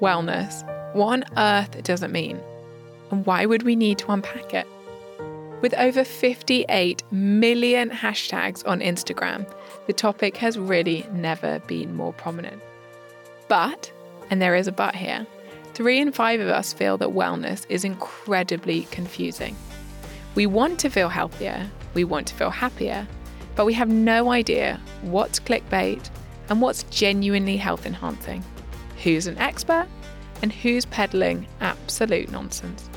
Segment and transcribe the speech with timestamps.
[0.00, 0.62] Wellness.
[0.94, 2.40] What on earth does it mean?
[3.10, 4.66] And why would we need to unpack it?
[5.60, 9.50] With over 58 million hashtags on Instagram,
[9.86, 12.60] the topic has really never been more prominent.
[13.48, 13.90] But,
[14.30, 15.26] and there is a but here,
[15.72, 19.56] three in five of us feel that wellness is incredibly confusing.
[20.34, 23.06] We want to feel healthier, we want to feel happier,
[23.56, 26.10] but we have no idea what's clickbait
[26.48, 28.44] and what's genuinely health enhancing
[29.04, 29.86] who's an expert
[30.42, 32.88] and who's peddling absolute nonsense.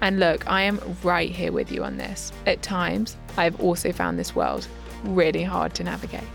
[0.00, 2.32] And look, I am right here with you on this.
[2.46, 4.66] At times, I've also found this world
[5.04, 6.28] really hard to navigate.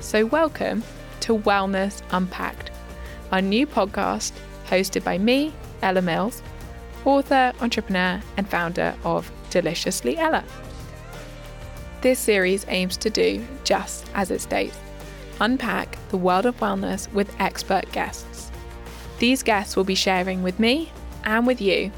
[0.00, 0.84] So, welcome
[1.20, 2.70] to Wellness Unpacked,
[3.32, 4.32] our new podcast
[4.66, 6.42] hosted by me, Ella Mills,
[7.04, 10.44] author, entrepreneur, and founder of Deliciously Ella.
[12.02, 14.78] This series aims to do just as it states
[15.40, 18.50] unpack the world of wellness with expert guests.
[19.18, 20.90] These guests will be sharing with me
[21.24, 21.90] and with you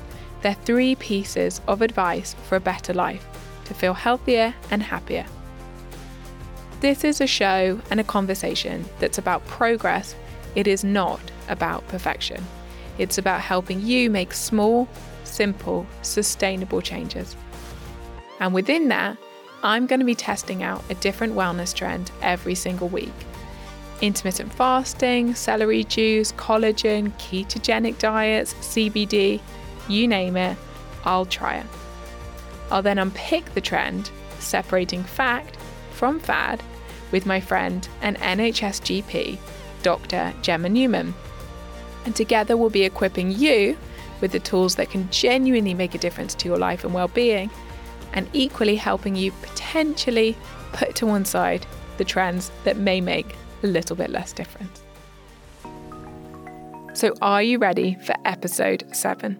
[0.42, 3.26] their three pieces of advice for a better life
[3.66, 5.26] to feel healthier and happier.
[6.80, 10.14] This is a show and a conversation that's about progress.
[10.54, 12.42] It is not about perfection.
[12.96, 14.88] It's about helping you make small,
[15.24, 17.36] simple, sustainable changes.
[18.40, 19.18] And within that,
[19.62, 23.12] I'm going to be testing out a different wellness trend every single week
[24.00, 29.40] intermittent fasting, celery juice, collagen, ketogenic diets, CBD,
[29.88, 30.56] you name it,
[31.04, 31.66] I'll try it.
[32.70, 35.56] I'll then unpick the trend, separating fact
[35.92, 36.62] from fad,
[37.10, 39.38] with my friend and NHS GP,
[39.82, 40.32] Dr.
[40.42, 41.14] Gemma Newman.
[42.04, 43.76] And together we'll be equipping you
[44.20, 47.50] with the tools that can genuinely make a difference to your life and well-being,
[48.12, 50.36] and equally helping you potentially
[50.72, 54.82] put to one side the trends that may make a little bit less different.
[56.94, 59.38] So, are you ready for episode seven?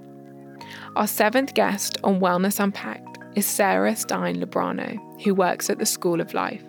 [0.96, 6.20] Our seventh guest on Wellness Unpacked is Sarah Stein Lubrano, who works at the School
[6.20, 6.62] of Life.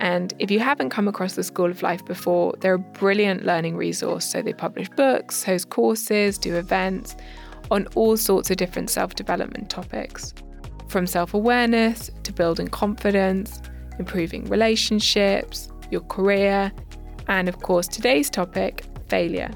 [0.00, 3.76] And if you haven't come across the School of Life before, they're a brilliant learning
[3.76, 4.24] resource.
[4.24, 7.16] So they publish books, host courses, do events
[7.70, 10.34] on all sorts of different self development topics
[10.88, 13.60] from self awareness to building confidence,
[13.98, 16.72] improving relationships, your career,
[17.28, 19.50] and of course, today's topic, failure,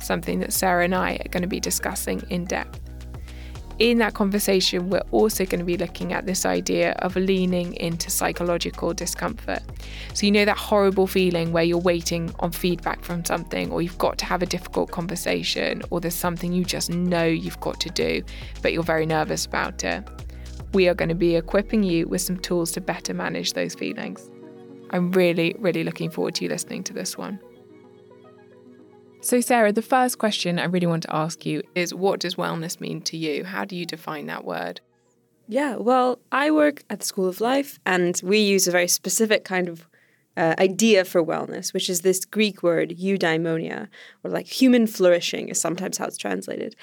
[0.00, 2.80] something that Sarah and I are going to be discussing in depth.
[3.78, 8.10] In that conversation, we're also going to be looking at this idea of leaning into
[8.10, 9.62] psychological discomfort.
[10.12, 13.96] So, you know, that horrible feeling where you're waiting on feedback from something, or you've
[13.96, 17.88] got to have a difficult conversation, or there's something you just know you've got to
[17.88, 18.22] do,
[18.60, 20.06] but you're very nervous about it.
[20.74, 24.28] We are going to be equipping you with some tools to better manage those feelings.
[24.90, 27.38] I'm really, really looking forward to you listening to this one.
[29.22, 32.80] So, Sarah, the first question I really want to ask you is what does wellness
[32.80, 33.44] mean to you?
[33.44, 34.80] How do you define that word?
[35.46, 39.44] Yeah, well, I work at the School of Life and we use a very specific
[39.44, 39.89] kind of
[40.40, 43.88] uh, idea for wellness, which is this Greek word eudaimonia,
[44.24, 46.74] or like human flourishing, is sometimes how it's translated.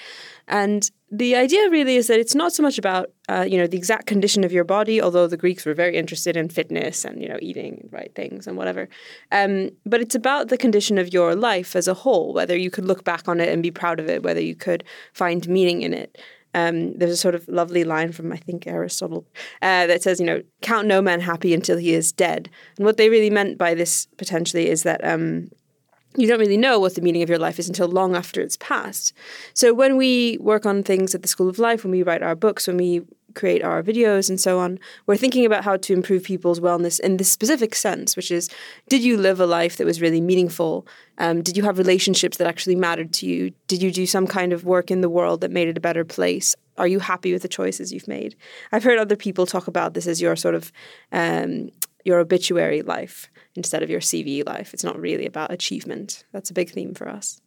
[0.46, 3.76] And the idea really is that it's not so much about uh, you know the
[3.76, 7.28] exact condition of your body, although the Greeks were very interested in fitness and you
[7.28, 8.88] know eating right things and whatever.
[9.32, 12.84] Um, but it's about the condition of your life as a whole, whether you could
[12.84, 14.84] look back on it and be proud of it, whether you could
[15.14, 16.16] find meaning in it.
[16.58, 19.24] Um, there's a sort of lovely line from I think Aristotle
[19.62, 22.50] uh, that says, you know, count no man happy until he is dead.
[22.76, 25.48] And what they really meant by this potentially is that um,
[26.16, 28.56] you don't really know what the meaning of your life is until long after it's
[28.56, 29.12] passed.
[29.54, 32.34] So when we work on things at the School of Life, when we write our
[32.34, 33.02] books, when we
[33.38, 37.16] create our videos and so on, we're thinking about how to improve people's wellness in
[37.16, 38.50] this specific sense, which is
[38.88, 40.86] did you live a life that was really meaningful?
[41.18, 43.52] Um, did you have relationships that actually mattered to you?
[43.66, 46.04] Did you do some kind of work in the world that made it a better
[46.04, 46.54] place?
[46.76, 48.36] Are you happy with the choices you've made?
[48.72, 50.72] I've heard other people talk about this as your sort of
[51.12, 51.70] um,
[52.04, 54.72] your obituary life instead of your CV life.
[54.72, 56.24] It's not really about achievement.
[56.32, 57.40] That's a big theme for us.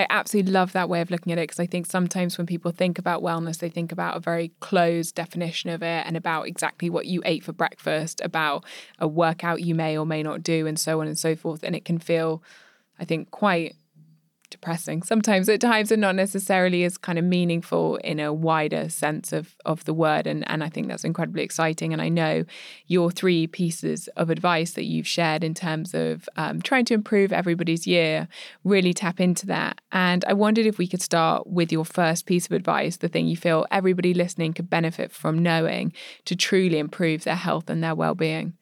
[0.00, 2.70] I absolutely love that way of looking at it because I think sometimes when people
[2.70, 6.88] think about wellness, they think about a very closed definition of it and about exactly
[6.88, 8.64] what you ate for breakfast, about
[8.98, 11.62] a workout you may or may not do, and so on and so forth.
[11.62, 12.42] And it can feel,
[12.98, 13.76] I think, quite
[14.50, 19.32] depressing sometimes at times and not necessarily as kind of meaningful in a wider sense
[19.32, 20.26] of of the word.
[20.26, 21.92] And and I think that's incredibly exciting.
[21.92, 22.44] And I know
[22.86, 27.32] your three pieces of advice that you've shared in terms of um, trying to improve
[27.32, 28.28] everybody's year
[28.64, 29.80] really tap into that.
[29.92, 33.26] And I wondered if we could start with your first piece of advice the thing
[33.28, 35.92] you feel everybody listening could benefit from knowing
[36.24, 38.54] to truly improve their health and their well-being.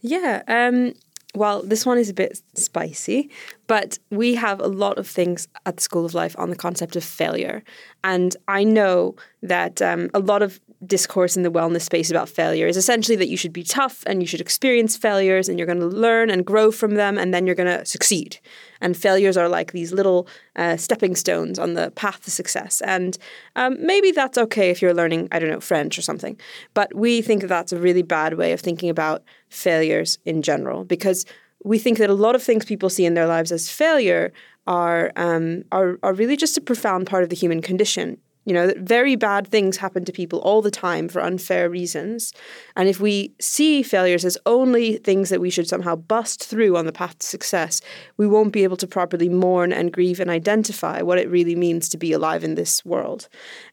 [0.00, 0.94] Yeah um
[1.34, 3.28] well, this one is a bit spicy,
[3.66, 6.94] but we have a lot of things at the School of Life on the concept
[6.96, 7.64] of failure.
[8.04, 12.66] And I know that um, a lot of discourse in the wellness space about failure
[12.66, 15.80] is essentially that you should be tough and you should experience failures and you're going
[15.80, 18.38] to learn and grow from them and then you're going to succeed.
[18.80, 22.80] And failures are like these little uh, stepping stones on the path to success.
[22.82, 23.16] And
[23.56, 26.38] um, maybe that's okay if you're learning, I don't know, French or something.
[26.74, 30.84] But we think that that's a really bad way of thinking about failures in general
[30.84, 31.24] because
[31.64, 34.32] we think that a lot of things people see in their lives as failure
[34.66, 38.18] are um, are are really just a profound part of the human condition.
[38.44, 42.32] You know, that very bad things happen to people all the time for unfair reasons.
[42.76, 46.86] And if we see failures as only things that we should somehow bust through on
[46.86, 47.80] the path to success,
[48.16, 51.88] we won't be able to properly mourn and grieve and identify what it really means
[51.88, 53.28] to be alive in this world.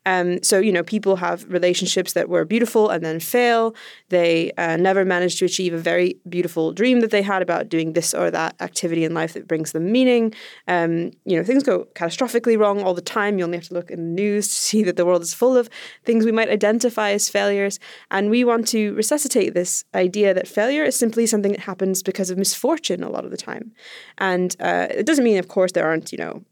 [0.05, 3.75] Um, so, you know, people have relationships that were beautiful and then fail.
[4.09, 7.93] They uh, never manage to achieve a very beautiful dream that they had about doing
[7.93, 10.33] this or that activity in life that brings them meaning.
[10.67, 13.37] Um, you know, things go catastrophically wrong all the time.
[13.37, 15.69] You only have to look in the news see that the world is full of
[16.05, 17.79] things we might identify as failures.
[18.09, 22.29] And we want to resuscitate this idea that failure is simply something that happens because
[22.29, 23.71] of misfortune a lot of the time.
[24.17, 26.43] And uh, it doesn't mean, of course, there aren't, you know,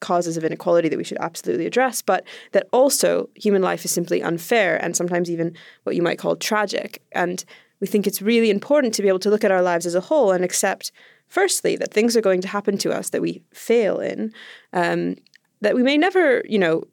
[0.00, 4.22] causes of inequality that we should absolutely address, but that also human life is simply
[4.22, 7.02] unfair and sometimes even what you might call tragic.
[7.12, 7.44] And
[7.80, 10.00] we think it's really important to be able to look at our lives as a
[10.00, 10.92] whole and accept,
[11.26, 14.32] firstly, that things are going to happen to us that we fail in,
[14.72, 15.16] um,
[15.60, 16.84] that we may never, you know,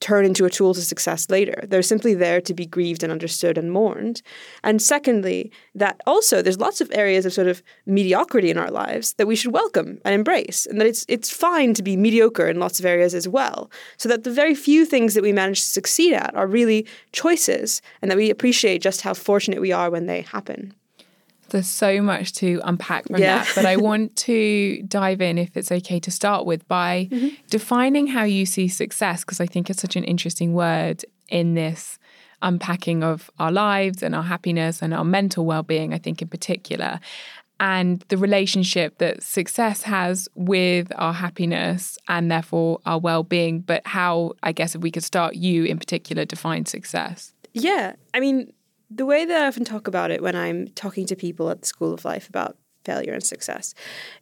[0.00, 1.64] turn into a tool to success later.
[1.66, 4.22] They're simply there to be grieved and understood and mourned.
[4.62, 9.14] And secondly, that also there's lots of areas of sort of mediocrity in our lives
[9.14, 12.60] that we should welcome and embrace, and that it's it's fine to be mediocre in
[12.60, 13.70] lots of areas as well.
[13.96, 17.82] So that the very few things that we manage to succeed at are really choices,
[18.00, 20.74] and that we appreciate just how fortunate we are when they happen.
[21.52, 23.44] There's so much to unpack from yeah.
[23.44, 27.28] that, but I want to dive in, if it's okay to start with, by mm-hmm.
[27.48, 31.98] defining how you see success, because I think it's such an interesting word in this
[32.42, 36.28] unpacking of our lives and our happiness and our mental well being, I think, in
[36.28, 37.00] particular,
[37.60, 43.60] and the relationship that success has with our happiness and therefore our well being.
[43.60, 47.32] But how, I guess, if we could start, you in particular define success.
[47.52, 47.94] Yeah.
[48.14, 48.52] I mean,
[48.94, 51.66] the way that I often talk about it when I'm talking to people at the
[51.66, 53.74] School of Life about failure and success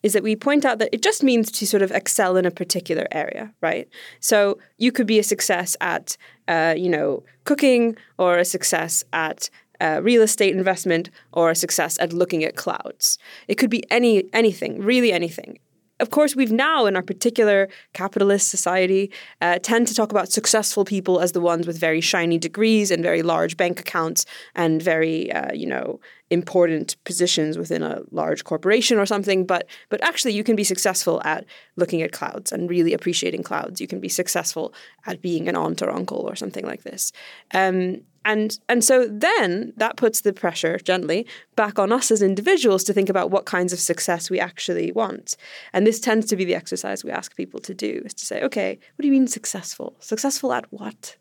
[0.02, 2.50] is that we point out that it just means to sort of excel in a
[2.50, 3.88] particular area, right?
[4.20, 9.48] So you could be a success at, uh, you know, cooking or a success at
[9.80, 13.18] uh, real estate investment or a success at looking at clouds.
[13.48, 15.58] It could be any anything, really anything
[16.00, 20.84] of course, we've now, in our particular capitalist society, uh, tend to talk about successful
[20.84, 25.30] people as the ones with very shiny degrees and very large bank accounts and very,
[25.32, 29.44] uh, you know, important positions within a large corporation or something.
[29.44, 31.44] But but actually, you can be successful at
[31.76, 33.80] looking at clouds and really appreciating clouds.
[33.80, 34.72] You can be successful
[35.06, 37.12] at being an aunt or uncle or something like this.
[37.52, 42.84] Um, and and so then that puts the pressure gently back on us as individuals
[42.84, 45.36] to think about what kinds of success we actually want.
[45.72, 48.42] And this tends to be the exercise we ask people to do is to say
[48.42, 49.96] okay what do you mean successful?
[50.00, 51.16] Successful at what?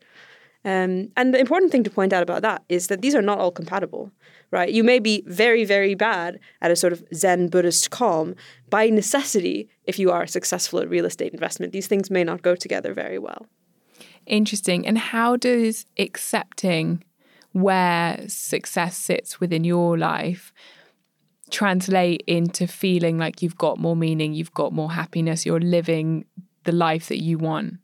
[0.62, 3.38] Um, and the important thing to point out about that is that these are not
[3.38, 4.12] all compatible
[4.52, 4.72] right?
[4.72, 8.34] You may be very very bad at a sort of zen buddhist calm
[8.68, 11.72] by necessity if you are successful at real estate investment.
[11.72, 13.46] These things may not go together very well
[14.30, 14.86] Interesting.
[14.86, 17.02] And how does accepting
[17.50, 20.52] where success sits within your life
[21.50, 26.26] translate into feeling like you've got more meaning, you've got more happiness, you're living
[26.62, 27.78] the life that you want?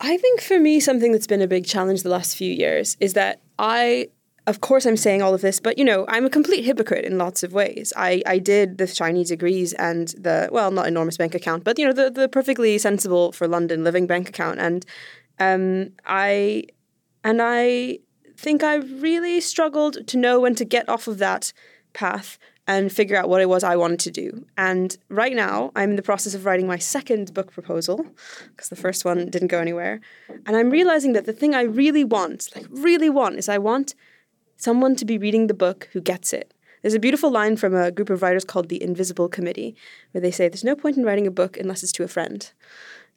[0.00, 3.14] I think for me, something that's been a big challenge the last few years is
[3.14, 4.08] that I,
[4.46, 7.18] of course, I'm saying all of this, but you know, I'm a complete hypocrite in
[7.18, 7.92] lots of ways.
[7.96, 11.84] I, I did the shiny degrees and the, well, not enormous bank account, but you
[11.84, 14.60] know, the, the perfectly sensible for London living bank account.
[14.60, 14.86] And
[15.40, 16.64] um, I,
[17.24, 17.98] and I
[18.36, 21.52] think I really struggled to know when to get off of that
[21.92, 22.38] path
[22.68, 24.44] and figure out what it was I wanted to do.
[24.56, 28.06] And right now, I'm in the process of writing my second book proposal
[28.50, 30.00] because the first one didn't go anywhere.
[30.46, 33.94] And I'm realizing that the thing I really want, like really want, is I want
[34.56, 36.52] someone to be reading the book who gets it.
[36.82, 39.74] There's a beautiful line from a group of writers called the Invisible Committee
[40.12, 42.50] where they say there's no point in writing a book unless it's to a friend.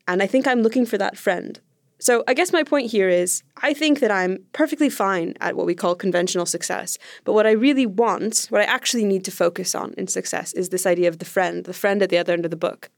[0.08, 1.60] And I think I'm looking for that friend.
[2.00, 5.66] So I guess my point here is I think that I'm perfectly fine at what
[5.66, 6.98] we call conventional success.
[7.26, 10.70] But what I really want, what I actually need to focus on in success is
[10.70, 12.90] this idea of the friend, the friend at the other end of the book.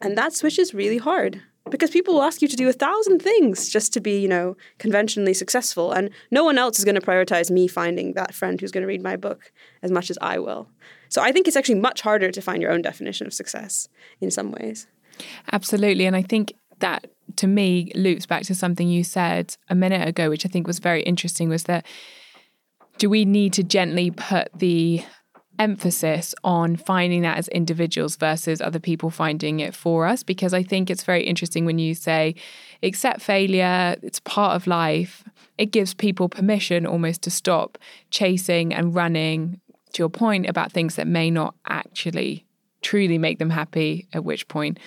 [0.00, 3.20] And that switch is really hard because people will ask you to do a thousand
[3.20, 5.92] things just to be, you know, conventionally successful.
[5.92, 8.88] And no one else is going to prioritize me finding that friend who's going to
[8.88, 10.68] read my book as much as I will.
[11.08, 13.88] So I think it's actually much harder to find your own definition of success
[14.20, 14.86] in some ways.
[15.52, 16.06] Absolutely.
[16.06, 20.30] And I think that to me loops back to something you said a minute ago,
[20.30, 21.86] which I think was very interesting, was that
[22.98, 25.02] do we need to gently put the
[25.60, 30.24] emphasis on finding that as individuals versus other people finding it for us?
[30.24, 32.34] Because I think it's very interesting when you say,
[32.82, 35.22] accept failure, it's part of life.
[35.58, 37.78] It gives people permission almost to stop
[38.10, 39.60] chasing and running,
[39.92, 42.44] to your point, about things that may not actually
[42.82, 44.78] truly make them happy, at which point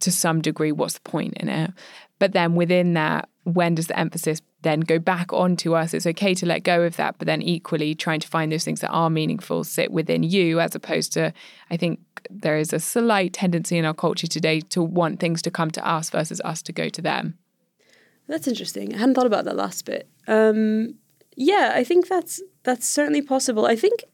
[0.00, 1.72] to some degree what's the point in it
[2.18, 5.94] but then within that when does the emphasis then go back onto us.
[5.94, 8.80] It's okay to let go of that but then equally trying to find those things
[8.80, 11.32] that are meaningful sit within you as opposed to
[11.70, 12.00] i think
[12.30, 15.88] there is a slight tendency in our culture today to want things to come to
[15.88, 17.38] us versus us to go to them.
[18.26, 18.94] That's interesting.
[18.94, 20.08] I hadn't thought about that last bit.
[20.26, 20.96] Um,
[21.40, 23.64] yeah i think that's that's certainly possible.
[23.64, 24.04] I think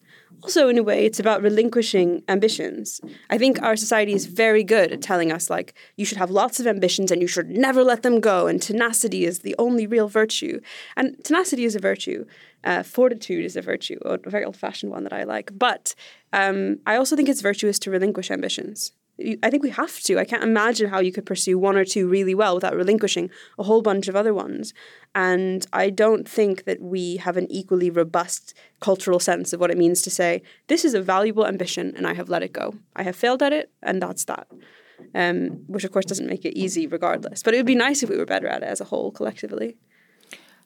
[0.42, 3.00] also in a way it's about relinquishing ambitions.
[3.30, 6.60] I think our society is very good at telling us like you should have lots
[6.60, 10.08] of ambitions and you should never let them go and tenacity is the only real
[10.08, 10.60] virtue.
[10.96, 12.26] And tenacity is a virtue.
[12.62, 15.50] Uh, fortitude is a virtue a very old-fashioned one that i like.
[15.58, 15.94] But
[16.32, 20.18] um, i also think it's virtuous to relinquish ambitions I think we have to.
[20.18, 23.62] I can't imagine how you could pursue one or two really well without relinquishing a
[23.62, 24.74] whole bunch of other ones.
[25.14, 29.78] And I don't think that we have an equally robust cultural sense of what it
[29.78, 32.74] means to say, this is a valuable ambition and I have let it go.
[32.96, 34.48] I have failed at it and that's that.
[35.14, 37.42] Um, which, of course, doesn't make it easy regardless.
[37.42, 39.76] But it would be nice if we were better at it as a whole collectively.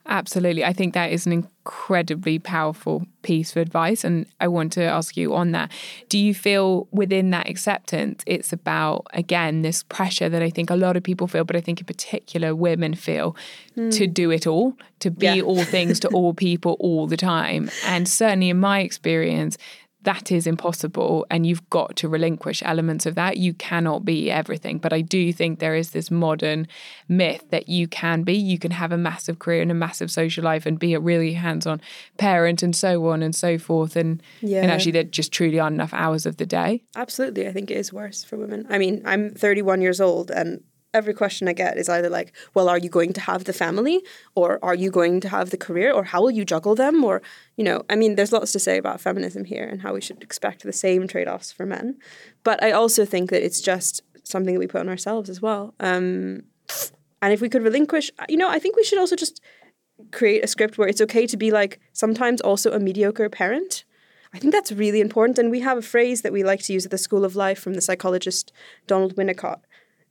[0.08, 0.64] Absolutely.
[0.64, 4.04] I think that is an incredibly powerful piece of advice.
[4.04, 5.70] And I want to ask you on that.
[6.08, 10.76] Do you feel within that acceptance, it's about, again, this pressure that I think a
[10.76, 13.36] lot of people feel, but I think in particular women feel
[13.76, 13.92] mm.
[13.92, 15.42] to do it all, to be yeah.
[15.42, 17.70] all things to all people all the time?
[17.84, 19.58] And certainly in my experience,
[20.02, 23.36] that is impossible and you've got to relinquish elements of that.
[23.36, 24.78] You cannot be everything.
[24.78, 26.68] But I do think there is this modern
[27.08, 28.34] myth that you can be.
[28.34, 31.32] You can have a massive career and a massive social life and be a really
[31.32, 31.80] hands on
[32.16, 33.96] parent and so on and so forth.
[33.96, 34.62] And, yeah.
[34.62, 36.84] and actually, there just truly aren't enough hours of the day.
[36.94, 37.48] Absolutely.
[37.48, 38.66] I think it is worse for women.
[38.70, 40.62] I mean, I'm 31 years old and
[40.94, 44.02] every question I get is either like, well, are you going to have the family
[44.34, 47.04] or are you going to have the career or how will you juggle them?
[47.04, 47.22] Or,
[47.56, 50.22] you know, I mean, there's lots to say about feminism here and how we should
[50.22, 51.98] expect the same trade offs for men.
[52.42, 55.74] But I also think that it's just something that we put on ourselves as well.
[55.80, 56.44] Um,
[57.20, 59.42] and if we could relinquish, you know, I think we should also just
[60.12, 63.84] create a script where it's okay to be like sometimes also a mediocre parent.
[64.32, 65.38] I think that's really important.
[65.38, 67.58] And we have a phrase that we like to use at the School of Life
[67.58, 68.52] from the psychologist
[68.86, 69.60] Donald Winnicott,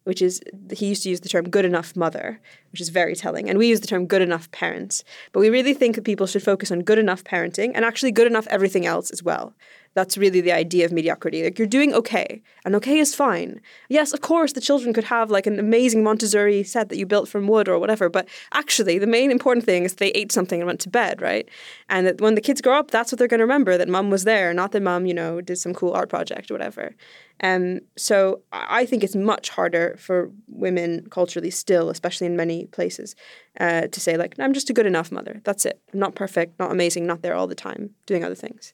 [0.07, 0.39] which is
[0.71, 2.39] he used to use the term good enough mother,
[2.71, 3.49] which is very telling.
[3.49, 5.03] And we use the term good enough parents.
[5.33, 8.25] But we really think that people should focus on good enough parenting and actually good
[8.25, 9.53] enough everything else as well.
[9.97, 11.43] That's really the idea of mediocrity.
[11.43, 13.59] Like you're doing okay, and okay is fine.
[13.89, 17.27] Yes, of course, the children could have like an amazing Montessori set that you built
[17.27, 20.67] from wood or whatever, but actually, the main important thing is they ate something and
[20.67, 21.49] went to bed, right?
[21.89, 24.11] And that when the kids grow up, that's what they're going to remember that mom
[24.11, 26.95] was there, not that mom, you know, did some cool art project or whatever.
[27.41, 33.15] Um, so I think it's much harder for women culturally still, especially in many places,
[33.59, 35.41] uh, to say like, I'm just a good enough mother.
[35.43, 35.81] That's it.
[35.91, 38.73] I'm not perfect, not amazing, not there all the time, doing other things.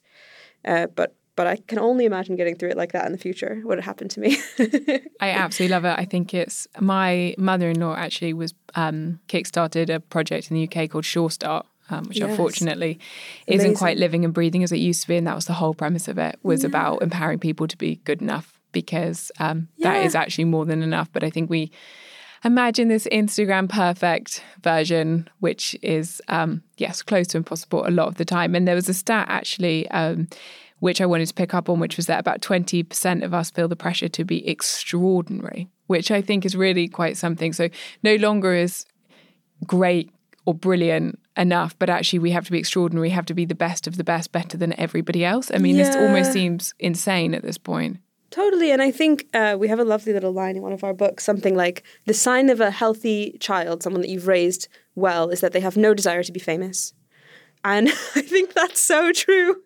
[0.64, 3.60] Uh, but but I can only imagine getting through it like that in the future.
[3.64, 4.38] What happened to me?
[5.20, 5.98] I absolutely love it.
[5.98, 11.04] I think it's my mother-in-law actually was um, kickstarted a project in the UK called
[11.04, 12.30] Sure Start, um, which yes.
[12.30, 13.00] unfortunately
[13.48, 13.72] Amazing.
[13.72, 15.16] isn't quite living and breathing as it used to be.
[15.16, 16.68] And that was the whole premise of it was yeah.
[16.68, 19.92] about empowering people to be good enough because um, yeah.
[19.92, 21.10] that is actually more than enough.
[21.12, 21.72] But I think we
[22.44, 28.16] imagine this Instagram perfect version, which is, um, yes, close to impossible a lot of
[28.16, 28.54] the time.
[28.54, 29.88] And there was a stat actually.
[29.90, 30.28] Um,
[30.80, 33.68] which I wanted to pick up on, which was that about 20% of us feel
[33.68, 37.54] the pressure to be extraordinary, which I think is really quite something.
[37.54, 37.70] So
[38.02, 38.84] no longer is
[39.66, 40.10] great
[40.44, 43.54] or brilliant enough, but actually we have to be extraordinary, we have to be the
[43.54, 45.50] best of the best, better than everybody else.
[45.54, 47.98] I mean, this almost seems insane at this point.
[48.34, 48.72] Totally.
[48.72, 51.22] And I think uh, we have a lovely little line in one of our books
[51.22, 55.52] something like the sign of a healthy child, someone that you've raised well, is that
[55.52, 56.94] they have no desire to be famous.
[57.62, 59.62] And I think that's so true.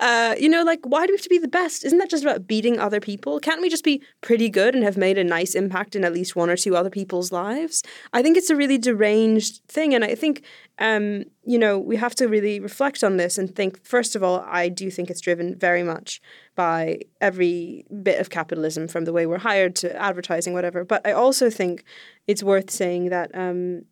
[0.00, 1.84] Uh, you know, like, why do we have to be the best?
[1.84, 3.38] Isn't that just about beating other people?
[3.38, 6.34] Can't we just be pretty good and have made a nice impact in at least
[6.34, 7.82] one or two other people's lives?
[8.14, 9.94] I think it's a really deranged thing.
[9.94, 10.42] And I think,
[10.78, 14.42] um, you know, we have to really reflect on this and think, first of all,
[14.48, 16.22] I do think it's driven very much
[16.56, 20.84] by every bit of capitalism from the way we're hired to advertising, whatever.
[20.84, 21.84] But I also think
[22.26, 23.30] it's worth saying that.
[23.34, 23.82] Um,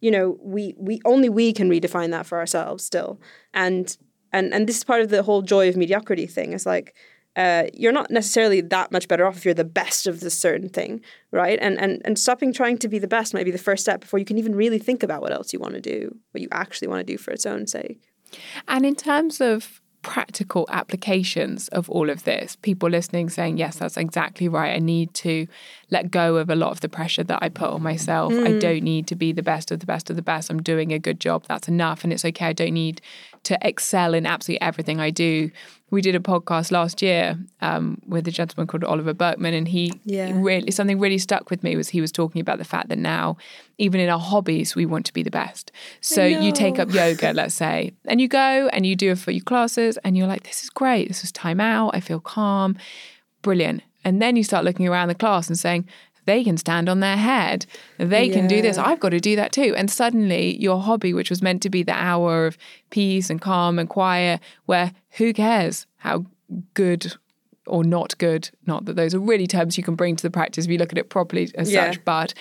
[0.00, 3.20] you know we we only we can redefine that for ourselves still
[3.52, 3.96] and
[4.32, 6.94] and and this is part of the whole joy of mediocrity thing is like
[7.36, 10.68] uh, you're not necessarily that much better off if you're the best of this certain
[10.68, 13.82] thing right and and and stopping trying to be the best might be the first
[13.82, 16.40] step before you can even really think about what else you want to do what
[16.40, 18.00] you actually want to do for its own sake
[18.66, 23.96] And in terms of practical applications of all of this, people listening saying, yes, that's
[23.96, 24.74] exactly right.
[24.74, 25.46] I need to
[25.90, 28.32] let go of a lot of the pressure that I put on myself.
[28.32, 28.60] I mm.
[28.60, 30.50] don't need to be the best of the best of the best.
[30.50, 31.44] I'm doing a good job.
[31.48, 32.04] That's enough.
[32.04, 32.46] And it's okay.
[32.46, 33.00] I don't need
[33.44, 35.50] to excel in absolutely everything I do.
[35.90, 39.92] We did a podcast last year um, with a gentleman called Oliver Burkeman, and he
[40.04, 40.32] Yeah.
[40.34, 43.36] really something really stuck with me was he was talking about the fact that now,
[43.78, 45.72] even in our hobbies, we want to be the best.
[46.00, 49.42] So you take up yoga, let's say, and you go and you do a few
[49.42, 51.08] classes, and you're like, "This is great.
[51.08, 51.92] This is time out.
[51.94, 52.76] I feel calm,
[53.42, 55.86] brilliant." And then you start looking around the class and saying.
[56.28, 57.64] They can stand on their head.
[57.96, 58.76] They can do this.
[58.76, 59.74] I've got to do that too.
[59.76, 62.58] And suddenly, your hobby, which was meant to be the hour of
[62.90, 66.26] peace and calm and quiet, where who cares how
[66.74, 67.14] good
[67.66, 68.50] or not good.
[68.66, 70.92] Not that those are really terms you can bring to the practice if you look
[70.92, 71.90] at it properly as Yeah.
[71.90, 72.34] such, but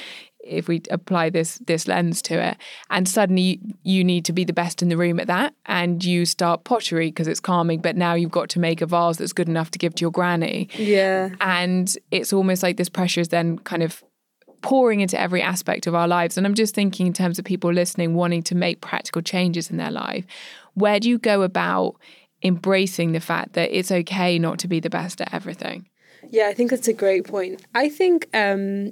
[0.48, 2.58] if we apply this this lens to it,
[2.90, 6.26] and suddenly you need to be the best in the room at that, and you
[6.26, 9.50] start pottery because it's calming, but now you've got to make a vase that's good
[9.50, 13.60] enough to give to your granny, yeah and it's almost like this pressure is then
[13.60, 14.04] kind of
[14.62, 16.38] pouring into every aspect of our lives.
[16.38, 19.78] And I'm just thinking in terms of people listening, wanting to make practical changes in
[19.78, 20.26] their life.
[20.74, 21.96] Where do you go about
[22.44, 25.88] embracing the fact that it's okay not to be the best at everything?
[26.30, 27.64] Yeah, I think that's a great point.
[27.74, 28.92] I think um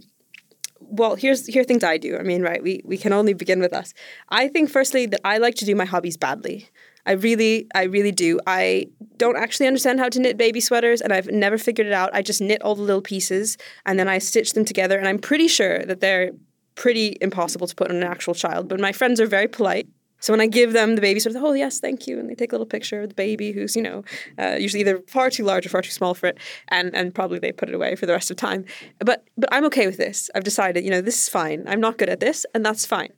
[0.79, 2.17] well, here's here are things I do.
[2.17, 3.93] I mean, right, we we can only begin with us.
[4.29, 6.69] I think firstly that I like to do my hobbies badly.
[7.07, 8.39] I really, I really do.
[8.47, 12.09] I don't actually understand how to knit baby sweaters, and I've never figured it out.
[12.13, 15.19] I just knit all the little pieces, and then I stitch them together, and I'm
[15.19, 16.31] pretty sure that they're
[16.73, 18.67] pretty impossible to put on an actual child.
[18.67, 19.87] But my friends are very polite.
[20.19, 22.35] So when I give them the baby sort of, oh yes, thank you, and they
[22.35, 24.03] take a little picture of the baby who's you know
[24.39, 26.37] uh, usually either far too large or far too small for it,
[26.69, 28.65] and and probably they put it away for the rest of time.
[28.99, 30.29] But but I'm okay with this.
[30.35, 31.63] I've decided you know this is fine.
[31.67, 33.11] I'm not good at this, and that's fine.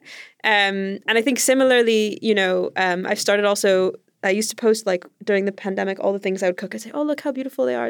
[0.44, 3.94] Um, and I think similarly, you know, um, I've started also.
[4.28, 6.76] I used to post like during the pandemic all the things I would cook.
[6.76, 7.90] I'd say, "Oh, look how beautiful they are!"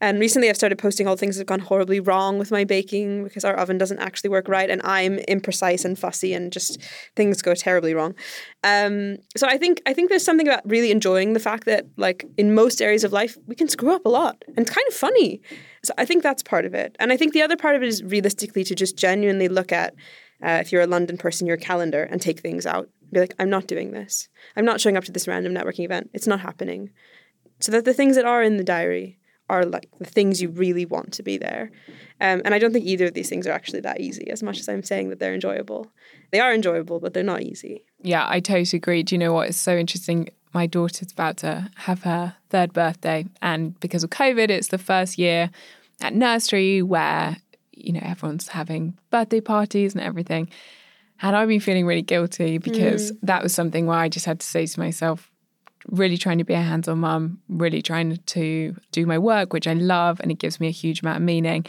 [0.00, 2.64] And recently, I've started posting all the things that have gone horribly wrong with my
[2.64, 6.80] baking because our oven doesn't actually work right, and I'm imprecise and fussy, and just
[7.16, 8.14] things go terribly wrong.
[8.64, 12.24] Um, so I think I think there's something about really enjoying the fact that like
[12.36, 14.94] in most areas of life we can screw up a lot, and it's kind of
[14.94, 15.40] funny.
[15.82, 17.88] So I think that's part of it, and I think the other part of it
[17.88, 19.94] is realistically to just genuinely look at
[20.42, 22.88] uh, if you're a London person, your calendar and take things out.
[23.12, 24.28] Be like, I'm not doing this.
[24.56, 26.10] I'm not showing up to this random networking event.
[26.12, 26.90] It's not happening.
[27.60, 30.84] So that the things that are in the diary are like the things you really
[30.84, 31.70] want to be there.
[32.20, 34.58] Um, and I don't think either of these things are actually that easy, as much
[34.58, 35.90] as I'm saying that they're enjoyable.
[36.32, 37.84] They are enjoyable, but they're not easy.
[38.02, 39.02] Yeah, I totally agree.
[39.02, 39.48] Do you know what?
[39.48, 40.30] It's so interesting.
[40.52, 45.18] My daughter's about to have her third birthday, and because of COVID, it's the first
[45.18, 45.50] year
[46.00, 47.36] at nursery where
[47.72, 50.48] you know everyone's having birthday parties and everything.
[51.22, 53.16] And I've been feeling really guilty because hmm.
[53.22, 55.30] that was something where I just had to say to myself,
[55.88, 59.66] really trying to be a hands on mum, really trying to do my work, which
[59.66, 61.66] I love, and it gives me a huge amount of meaning.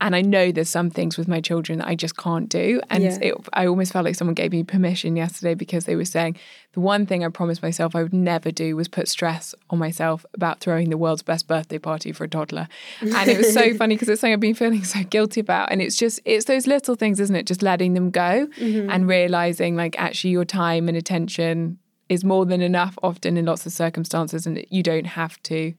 [0.00, 2.82] And I know there's some things with my children that I just can't do.
[2.90, 3.18] And Yeah.
[3.22, 6.36] it, I almost felt like someone gave me permission yesterday because they were saying
[6.74, 10.26] the one thing I promised myself I would never do was put stress on myself
[10.34, 12.68] about throwing the world's best birthday party for a toddler.
[13.00, 15.72] And it was so funny because it's something I've been feeling so guilty about.
[15.72, 17.46] And it's just, it's those little things, isn't it?
[17.46, 18.90] Just letting them go mm-hmm.
[18.90, 21.78] and realizing like actually your time and attention
[22.08, 25.72] is more than enough often in lots of circumstances and you don't have to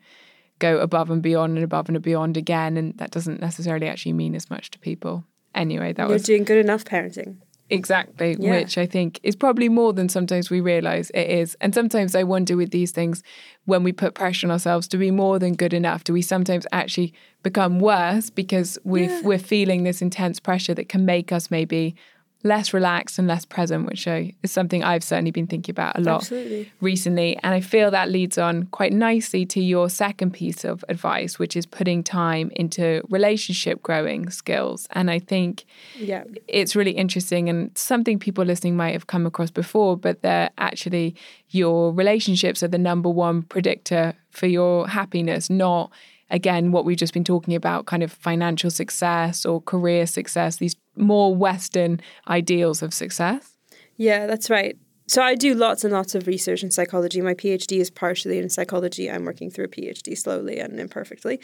[0.59, 4.35] go above and beyond and above and beyond again and that doesn't necessarily actually mean
[4.35, 5.23] as much to people
[5.55, 7.37] anyway, that was You're was doing good enough parenting.
[7.69, 8.51] Exactly, Yeah.
[8.51, 11.57] which I think is probably more than sometimes we realize it is.
[11.59, 13.23] And sometimes I wonder with these things,
[13.65, 16.65] when we put pressure on ourselves to be more than good enough, do we sometimes
[16.71, 19.21] actually become worse because we've, Yeah.
[19.23, 21.95] we're feeling this intense pressure that can make us maybe
[22.43, 26.01] less relaxed and less present, which I, is something I've certainly been thinking about a
[26.01, 26.71] lot Absolutely.
[26.81, 27.37] recently.
[27.43, 31.55] And I feel that leads on quite nicely to your second piece of advice, which
[31.55, 34.87] is putting time into relationship growing skills.
[34.91, 35.65] And I think
[35.99, 36.23] Yeah.
[36.47, 41.15] it's really interesting and something people listening might have come across before, but they're actually
[41.49, 45.91] your relationships are the number one predictor for your happiness, not
[46.29, 50.75] again what we've just been talking about kind of financial success or career success, these
[50.97, 53.57] more Western ideals of success.
[53.97, 54.77] Yeah, that's right.
[55.07, 57.21] So I do lots and lots of research in psychology.
[57.21, 59.09] My PhD is partially in psychology.
[59.09, 61.39] I'm working through a PhD slowly and imperfectly.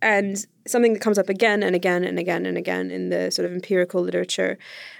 [0.00, 3.46] And something that comes up again and again and again and again in the sort
[3.46, 4.58] of empirical literature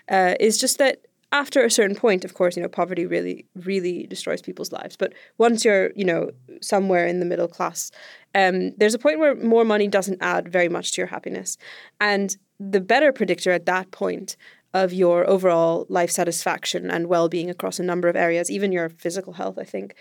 [0.08, 4.06] uh, is just that after a certain point, of course, you know, poverty really, really
[4.06, 4.96] destroys people's lives.
[4.96, 7.90] But once you're, you know, somewhere in the middle class,
[8.34, 11.56] um, there's a point where more money doesn't add very much to your happiness.
[12.00, 12.36] And
[12.70, 14.36] the better predictor at that point
[14.74, 19.34] of your overall life satisfaction and well-being across a number of areas, even your physical
[19.34, 19.94] health, I think,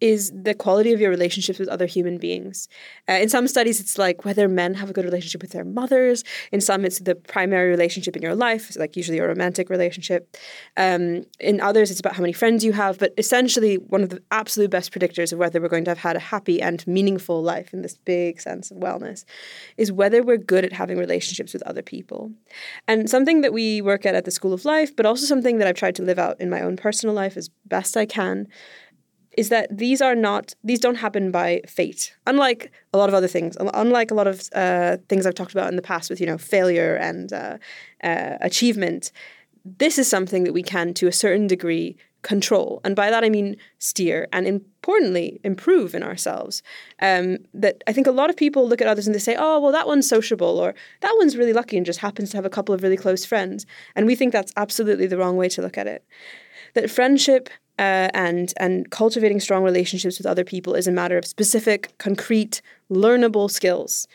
[0.00, 2.68] is the quality of your relationships with other human beings.
[3.08, 6.24] Uh, in some studies, it's like whether men have a good relationship with their mothers.
[6.52, 10.36] In some, it's the primary relationship in your life, like usually a romantic relationship.
[10.76, 12.98] Um, in others, it's about how many friends you have.
[12.98, 16.16] But essentially, one of the absolute best predictors of whether we're going to have had
[16.16, 19.24] a happy and meaningful life in this big sense of wellness
[19.76, 22.30] is whether we're good at having relationships with other people.
[22.86, 25.66] And something that we work at at the School of Life, but also something that
[25.66, 28.46] I've tried to live out in my own personal life as best I can,
[29.38, 32.16] is that these are not these don't happen by fate.
[32.26, 35.68] Unlike a lot of other things unlike a lot of uh, things i've talked about
[35.68, 37.56] in the past with you know failure and uh,
[38.02, 39.12] uh, achievement
[39.64, 42.80] this is something that we can to a certain degree control.
[42.84, 46.62] And by that i mean steer and importantly improve in ourselves.
[47.00, 49.60] Um, that i think a lot of people look at others and they say oh
[49.60, 50.74] well that one's sociable or
[51.04, 53.66] that one's really lucky and just happens to have a couple of really close friends.
[53.94, 56.02] And we think that's absolutely the wrong way to look at it.
[56.74, 57.48] That friendship
[57.78, 62.60] uh, and and cultivating strong relationships with other people is a matter of specific, concrete,
[62.90, 64.08] learnable skills.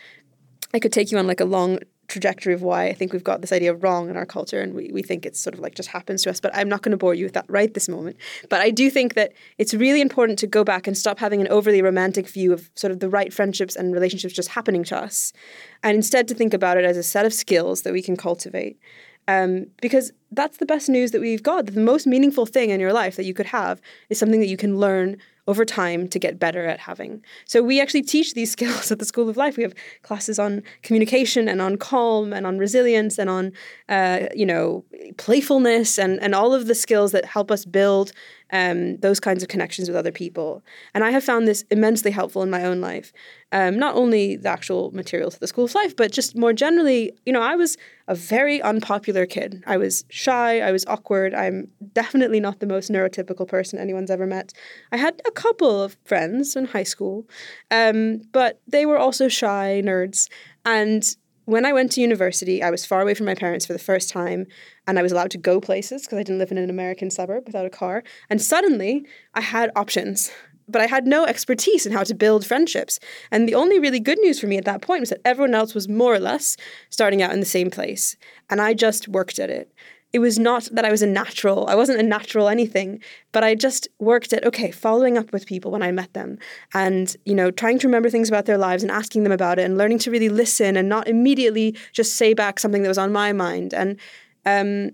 [0.73, 3.41] I could take you on like a long trajectory of why I think we've got
[3.41, 5.89] this idea wrong in our culture and we, we think it's sort of like just
[5.89, 6.39] happens to us.
[6.39, 8.17] But I'm not going to bore you with that right this moment.
[8.49, 11.47] But I do think that it's really important to go back and stop having an
[11.47, 15.34] overly romantic view of sort of the right friendships and relationships just happening to us.
[15.82, 18.78] And instead to think about it as a set of skills that we can cultivate.
[19.27, 21.67] Um, because that's the best news that we've got.
[21.67, 24.57] The most meaningful thing in your life that you could have is something that you
[24.57, 27.23] can learn over time to get better at having.
[27.45, 29.57] So we actually teach these skills at the School of Life.
[29.57, 33.51] We have classes on communication and on calm and on resilience and on,
[33.89, 34.86] uh, you know,
[35.17, 38.13] playfulness and, and all of the skills that help us build
[38.53, 40.63] um, those kinds of connections with other people.
[40.93, 43.11] And I have found this immensely helpful in my own life.
[43.51, 47.11] Um, not only the actual materials of the School of Life, but just more generally,
[47.25, 49.63] you know, I was a very unpopular kid.
[49.65, 51.33] I was shy, I was awkward.
[51.33, 54.53] I'm definitely not the most neurotypical person anyone's ever met.
[54.91, 57.27] I had a couple of friends in high school,
[57.71, 60.29] um, but they were also shy nerds.
[60.63, 61.03] And
[61.45, 64.10] when I went to university, I was far away from my parents for the first
[64.10, 64.47] time,
[64.88, 67.43] and I was allowed to go places because I didn't live in an American suburb
[67.45, 68.03] without a car.
[68.29, 70.32] And suddenly, I had options,
[70.67, 72.99] but I had no expertise in how to build friendships.
[73.32, 75.73] And the only really good news for me at that point was that everyone else
[75.73, 76.56] was more or less
[76.89, 78.15] starting out in the same place,
[78.49, 79.73] and I just worked at it.
[80.13, 83.56] It was not that I was a natural, I wasn't a natural anything, but I
[83.56, 86.38] just worked at, okay, following up with people when I met them
[86.76, 89.63] and, you know, trying to remember things about their lives and asking them about it
[89.63, 93.12] and learning to really listen and not immediately just say back something that was on
[93.12, 93.73] my mind.
[93.73, 93.99] And,
[94.45, 94.91] um,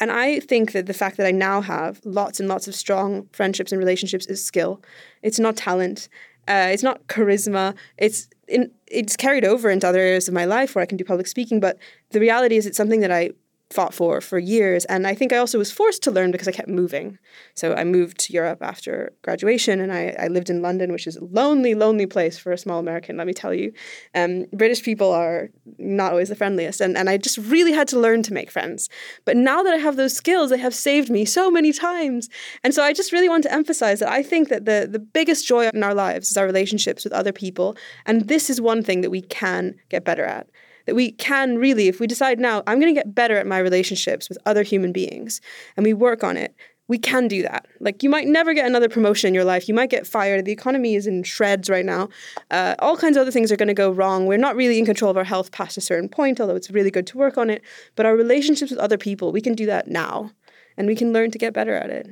[0.00, 3.28] and I think that the fact that I now have lots and lots of strong
[3.32, 4.82] friendships and relationships is skill.
[5.22, 6.08] It's not talent.
[6.48, 7.74] Uh, it's not charisma.
[7.98, 11.04] It's in, it's carried over into other areas of my life where I can do
[11.04, 11.60] public speaking.
[11.60, 11.78] But
[12.10, 13.30] the reality is, it's something that I
[13.72, 14.84] fought for for years.
[14.86, 17.18] And I think I also was forced to learn because I kept moving.
[17.54, 21.16] So I moved to Europe after graduation and I, I lived in London, which is
[21.16, 23.72] a lonely, lonely place for a small American, let me tell you.
[24.14, 26.80] Um, British people are not always the friendliest.
[26.80, 28.88] And, and I just really had to learn to make friends.
[29.24, 32.28] But now that I have those skills, they have saved me so many times.
[32.62, 35.46] And so I just really want to emphasize that I think that the, the biggest
[35.46, 37.76] joy in our lives is our relationships with other people.
[38.06, 40.46] And this is one thing that we can get better at
[40.86, 43.58] that we can really, if we decide now, I'm going to get better at my
[43.58, 45.40] relationships with other human beings,
[45.76, 46.54] and we work on it,
[46.88, 47.66] we can do that.
[47.80, 49.66] Like you might never get another promotion in your life.
[49.66, 50.44] You might get fired.
[50.44, 52.10] The economy is in shreds right now.
[52.50, 54.26] Uh, all kinds of other things are going to go wrong.
[54.26, 56.90] We're not really in control of our health past a certain point, although it's really
[56.90, 57.62] good to work on it.
[57.94, 60.32] But our relationships with other people, we can do that now,
[60.76, 62.08] and we can learn to get better at it.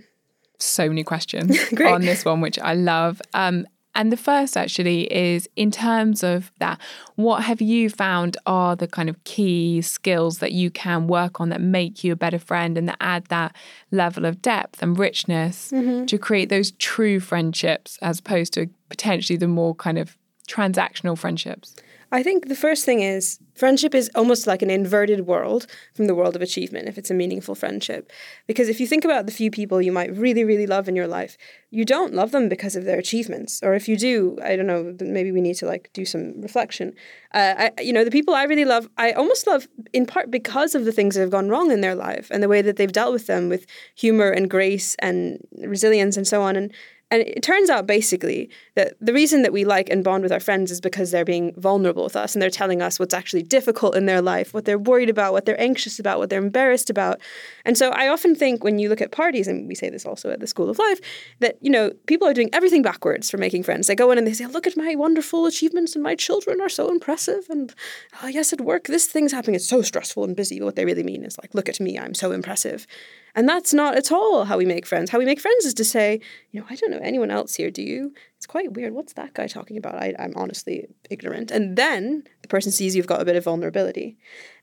[0.59, 3.21] So many questions on this one, which I love.
[3.35, 6.81] Um, and the first actually is in terms of that,
[7.17, 11.49] what have you found are the kind of key skills that you can work on
[11.49, 13.55] that make you a better friend and that add that
[13.91, 16.07] level of depth and richness mm-hmm.
[16.07, 20.17] to create those true friendships as opposed to potentially the more kind of
[20.49, 21.75] transactional friendships?
[22.13, 26.15] I think the first thing is friendship is almost like an inverted world from the
[26.15, 28.11] world of achievement if it's a meaningful friendship.
[28.47, 31.07] Because if you think about the few people you might really, really love in your
[31.07, 31.37] life,
[31.71, 33.61] you don't love them because of their achievements.
[33.63, 36.95] Or if you do, I don't know, maybe we need to like do some reflection.
[37.33, 40.75] Uh, I, you know, the people I really love, I almost love in part because
[40.75, 42.91] of the things that have gone wrong in their life and the way that they've
[42.91, 46.57] dealt with them with humor and grace and resilience and so on.
[46.57, 46.73] And
[47.11, 50.39] and it turns out basically that the reason that we like and bond with our
[50.39, 53.97] friends is because they're being vulnerable with us and they're telling us what's actually difficult
[53.97, 57.21] in their life, what they're worried about, what they're anxious about, what they're embarrassed about.
[57.65, 60.31] And so I often think when you look at parties, and we say this also
[60.31, 61.01] at the School of Life,
[61.41, 63.89] that, you know, people are doing everything backwards for making friends.
[63.89, 66.69] They go in and they say, look at my wonderful achievements and my children are
[66.69, 67.47] so impressive.
[67.51, 67.75] And
[68.23, 69.57] oh, yes, at work, this thing's happening.
[69.57, 70.61] It's so stressful and busy.
[70.61, 72.87] But what they really mean is like, look at me, I'm so impressive.
[73.35, 75.11] And that's not at all how we make friends.
[75.11, 77.71] How we make friends is to say, you know, I don't know anyone else here,
[77.71, 78.13] do you?
[78.37, 78.93] It's quite weird.
[78.93, 79.97] What's that guy talking about?
[79.97, 81.51] I, am honestly ignorant.
[81.51, 84.17] And then the person sees you've got a bit of vulnerability.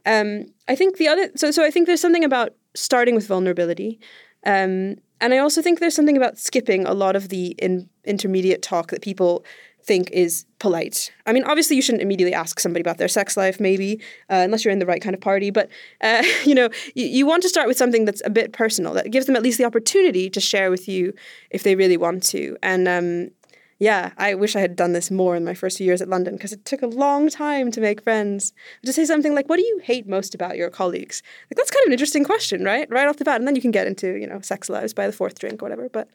[0.06, 4.00] Um, I think the other, so, so I think there's something about starting with vulnerability.
[4.46, 8.62] Um, and I also think there's something about skipping a lot of the in, intermediate
[8.62, 9.46] talk that people
[9.84, 11.12] think is polite.
[11.26, 14.66] I mean, obviously, you shouldn't immediately ask somebody about their sex life, maybe, uh, unless
[14.66, 15.52] you're in the right kind of party.
[15.52, 15.70] But,
[16.02, 19.12] uh, you know, you, you want to start with something that's a bit personal, that
[19.12, 21.14] gives them at least the opportunity to share with you
[21.50, 22.58] if they really want to.
[22.64, 23.32] And, um,
[23.80, 26.36] yeah, I wish I had done this more in my first few years at London
[26.36, 28.52] because it took a long time to make friends.
[28.84, 31.84] To say something like, "What do you hate most about your colleagues?" Like that's kind
[31.84, 32.90] of an interesting question, right?
[32.90, 35.06] Right off the bat, and then you can get into you know sex lives by
[35.06, 35.90] the fourth drink or whatever.
[35.90, 36.10] But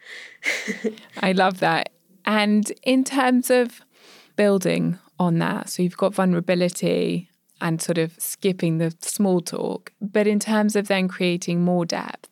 [1.20, 1.90] I love that.
[2.24, 3.82] And in terms of
[4.36, 7.28] building on that, so you've got vulnerability
[7.60, 12.28] and sort of skipping the small talk, but in terms of then creating more depth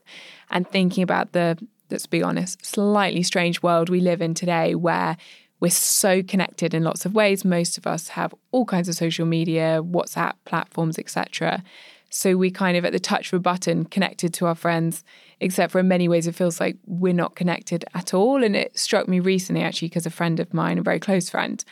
[0.51, 1.57] and thinking about the,
[1.91, 5.17] let's be honest, slightly strange world we live in today where
[5.61, 7.45] we're so connected in lots of ways.
[7.45, 11.63] Most of us have all kinds of social media, WhatsApp platforms, etc.
[12.11, 15.05] So we kind of at the touch of a button connected to our friends,
[15.39, 18.43] except for in many ways it feels like we're not connected at all.
[18.43, 21.65] And it struck me recently actually because a friend of mine, a very close friend,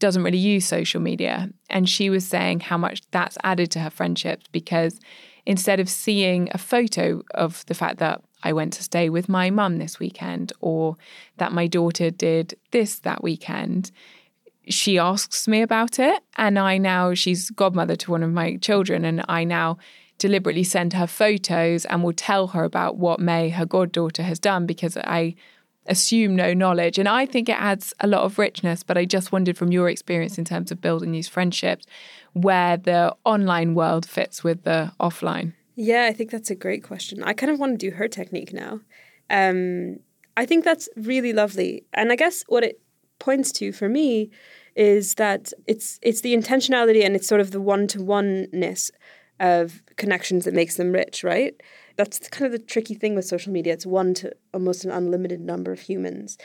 [0.00, 1.50] doesn't really use social media.
[1.70, 4.98] And she was saying how much that's added to her friendships because
[5.46, 9.50] instead of seeing a photo of the fact that I went to stay with my
[9.50, 10.96] mum this weekend or
[11.38, 13.90] that my daughter did this that weekend,
[14.68, 16.22] she asks me about it.
[16.36, 19.78] And I now, she's godmother to one of my children, and I now
[20.18, 24.64] deliberately send her photos and will tell her about what May, her goddaughter, has done
[24.66, 25.34] because I
[25.86, 26.98] assume no knowledge.
[26.98, 28.82] And I think it adds a lot of richness.
[28.82, 31.84] But I just wondered from your experience in terms of building these friendships,
[32.32, 35.52] where the online world fits with the offline.
[35.76, 37.22] Yeah, I think that's a great question.
[37.22, 37.80] I kind of want
[43.18, 44.30] points to for me
[44.76, 48.90] is that it's it's the intentionality and it's sort of the one to oneness
[49.40, 51.60] of connections that makes them rich, right?
[51.96, 53.72] That's kind of the tricky thing with social media.
[53.72, 56.38] It's one to almost an unlimited number of humans.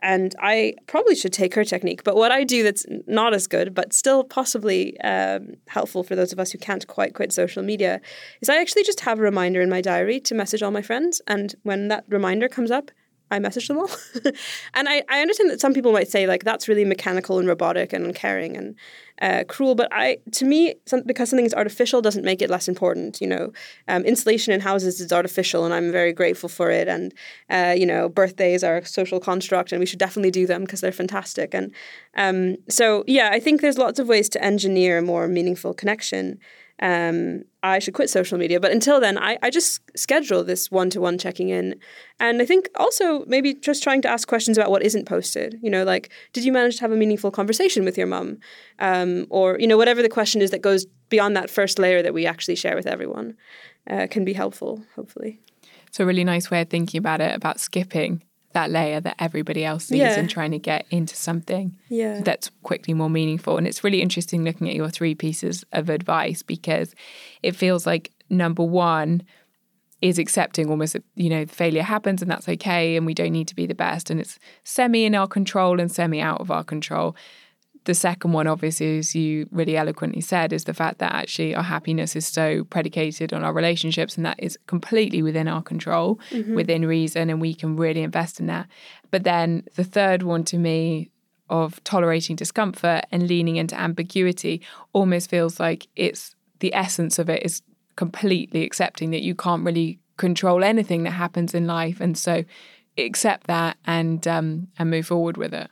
[0.00, 2.04] And I probably should take her technique.
[2.04, 6.32] But what I do that's not as good, but still possibly um, helpful for those
[6.32, 8.00] of us who can't quite quit social media,
[8.40, 11.20] is I actually just have a reminder in my diary to message all my friends.
[11.26, 12.90] And when that reminder comes up,
[13.30, 13.90] I message them all.
[14.74, 17.92] and I, I understand that some people might say like that's really mechanical and robotic
[17.92, 18.76] and uncaring and
[19.20, 22.68] uh, cruel, but I to me some, because something is artificial doesn't make it less
[22.68, 23.20] important.
[23.20, 23.52] You know,
[23.88, 26.86] um, insulation in houses is artificial, and I'm very grateful for it.
[26.86, 27.14] And
[27.50, 30.80] uh, you know, birthdays are a social construct, and we should definitely do them because
[30.80, 31.54] they're fantastic.
[31.54, 31.72] And
[32.16, 36.38] um, so yeah, I think there's lots of ways to engineer a more meaningful connection
[36.80, 38.60] um, I should quit social media.
[38.60, 41.76] But until then, I, I just schedule this one to one checking in.
[42.20, 45.58] And I think also maybe just trying to ask questions about what isn't posted.
[45.62, 48.38] You know, like, did you manage to have a meaningful conversation with your mum?
[48.78, 52.14] Um, or, you know, whatever the question is that goes beyond that first layer that
[52.14, 53.36] we actually share with everyone
[53.88, 55.40] uh, can be helpful, hopefully.
[55.86, 58.22] It's a really nice way of thinking about it, about skipping
[58.56, 60.18] that layer that everybody else sees yeah.
[60.18, 62.22] and trying to get into something yeah.
[62.22, 63.58] that's quickly more meaningful.
[63.58, 66.94] And it's really interesting looking at your three pieces of advice because
[67.42, 69.22] it feels like number one,
[70.02, 73.54] is accepting almost you know failure happens and that's okay and we don't need to
[73.54, 77.16] be the best and it's semi in our control and semi out of our control
[77.86, 81.62] the second one, obviously, as you really eloquently said, is the fact that actually our
[81.62, 86.54] happiness is so predicated on our relationships and that is completely within our control, mm-hmm.
[86.54, 88.66] within reason, and we can really invest in that.
[89.10, 91.10] But then the third one to me
[91.48, 94.60] of tolerating discomfort and leaning into ambiguity
[94.92, 97.62] almost feels like it's the essence of it is
[97.94, 102.00] completely accepting that you can't really control anything that happens in life.
[102.00, 102.44] And so
[102.98, 105.70] accept that and um, and move forward with it.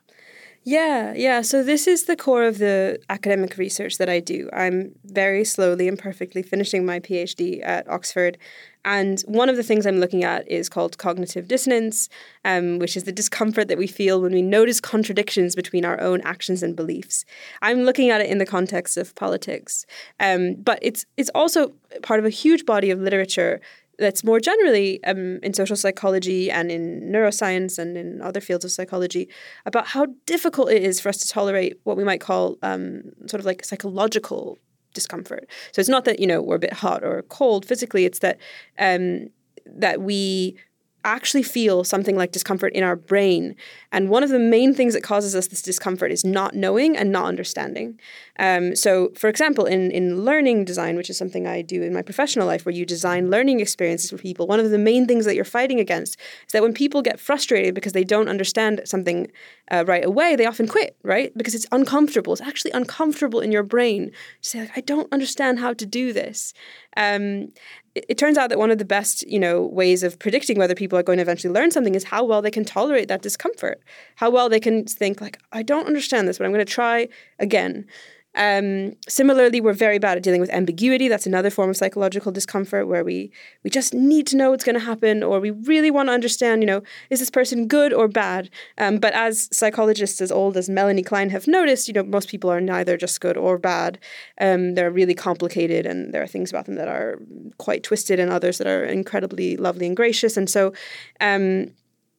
[0.67, 1.43] Yeah, yeah.
[1.43, 4.49] So this is the core of the academic research that I do.
[4.51, 8.39] I'm very slowly and perfectly finishing my PhD at Oxford.
[8.83, 12.09] And one of the things I'm looking at is called cognitive dissonance,
[12.47, 16.23] um, which is the discomfort that we feel when we notice contradictions between our own
[16.23, 17.27] actions and beliefs.
[17.61, 19.85] I'm looking at it in the context of politics,
[20.19, 21.73] um, but it's it's also
[22.03, 23.61] part of a huge body of literature
[23.99, 28.71] that's more generally um, in social psychology and in neuroscience and in other fields of
[28.71, 29.29] psychology
[29.67, 33.41] about how difficult it is for us to tolerate what we might call um, sort
[33.41, 34.59] of like psychological
[34.95, 35.49] discomfort.
[35.73, 38.39] So it's not that you know we're a bit hot or cold physically; it's that
[38.79, 39.29] um,
[39.67, 40.57] that we
[41.05, 43.55] actually feel something like discomfort in our brain.
[43.93, 47.13] And one of the main things that causes us this discomfort is not knowing and
[47.13, 47.99] not understanding.
[48.39, 52.03] Um, so, for example, in, in learning design, which is something I do in my
[52.03, 55.37] professional life, where you design learning experiences for people, one of the main things that
[55.37, 59.31] you're fighting against is that when people get frustrated because they don't understand something
[59.71, 61.37] uh, right away, they often quit, right?
[61.37, 62.33] Because it's uncomfortable.
[62.33, 64.11] It's actually uncomfortable in your brain
[64.43, 66.53] to say, like, I don't understand how to do this.
[66.97, 67.53] Um,
[67.95, 70.99] it, turns out that one of the best, you know, ways of predicting whether people
[70.99, 73.81] are going to eventually learn something is how well they can tolerate that discomfort,
[74.17, 77.09] how well they can think like, I don't understand this, but I'm going to try
[77.39, 77.87] again.
[78.35, 81.09] Um, similarly, we're very bad at dealing with ambiguity.
[81.09, 83.31] That's another form of psychological discomfort where we
[83.63, 86.63] we just need to know what's going to happen, or we really want to understand.
[86.63, 88.51] You know, is this person good or bad?
[88.79, 92.51] Um, but as psychologists as old as Melanie Klein have noticed, you know, most people
[92.51, 93.99] are neither just good or bad.
[94.41, 97.19] Um, they're really complicated, and there are things about them that are
[97.59, 100.37] quite twisted, and others that are incredibly lovely and gracious.
[100.37, 100.73] And so,
[101.21, 101.71] um,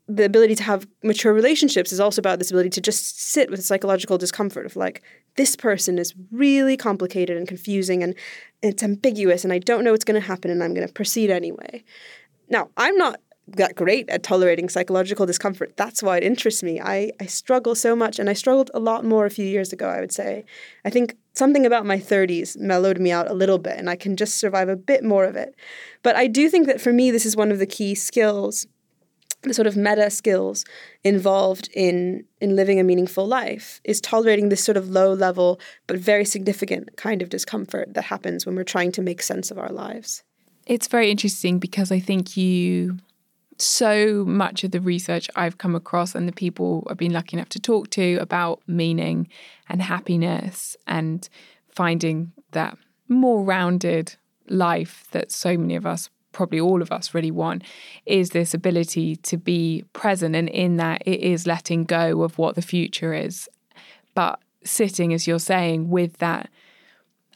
[0.08, 3.66] the ability to have mature relationships is also about this ability to just sit with
[3.66, 5.02] psychological discomfort of like
[5.36, 8.14] this person is really complicated and confusing and
[8.62, 11.32] it's ambiguous and I don't know what's going to happen and I'm going to proceed
[11.32, 11.84] anyway.
[12.50, 15.76] Now, I'm not that great at tolerating psychological discomfort.
[15.78, 16.80] That's why it interests me.
[16.80, 19.88] I, I struggle so much and I struggled a lot more a few years ago,
[19.88, 20.46] I would say.
[20.84, 24.16] I think something about my 30s mellowed me out a little bit and I can
[24.16, 25.56] just survive a bit more of it.
[26.02, 28.66] But I do think that for me, this is one of the key skills
[29.50, 30.66] the sort of meta skills
[31.04, 35.98] involved in in living a meaningful life is tolerating this sort of low level but
[35.98, 39.72] very significant kind of discomfort that happens when we're trying to make sense of our
[39.72, 40.24] lives.
[40.66, 42.98] It's very interesting because I think you
[43.58, 47.50] so much of the research I've come across and the people I've been lucky enough
[47.50, 49.30] to talk to about meaning
[49.70, 51.28] and happiness and
[51.70, 52.78] finding that
[53.08, 54.16] more rounded
[54.48, 57.64] life that so many of us probably all of us really want
[58.06, 62.56] is this ability to be present and in that it is letting go of what
[62.56, 63.48] the future is.
[64.16, 66.50] But sitting as you're saying with that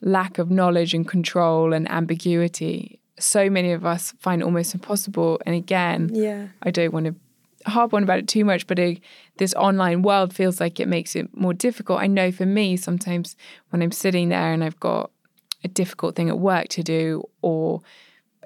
[0.02, 5.42] lack of knowledge and control and ambiguity so many of us find almost impossible.
[5.46, 6.48] And again yeah.
[6.64, 7.16] I don't want to
[7.70, 9.00] harp on about it too much but a,
[9.38, 12.02] this online world feels like it makes it more difficult.
[12.02, 13.38] I know for me sometimes
[13.70, 15.12] when i'm sitting there and i've got
[15.64, 17.82] a difficult thing at work to do or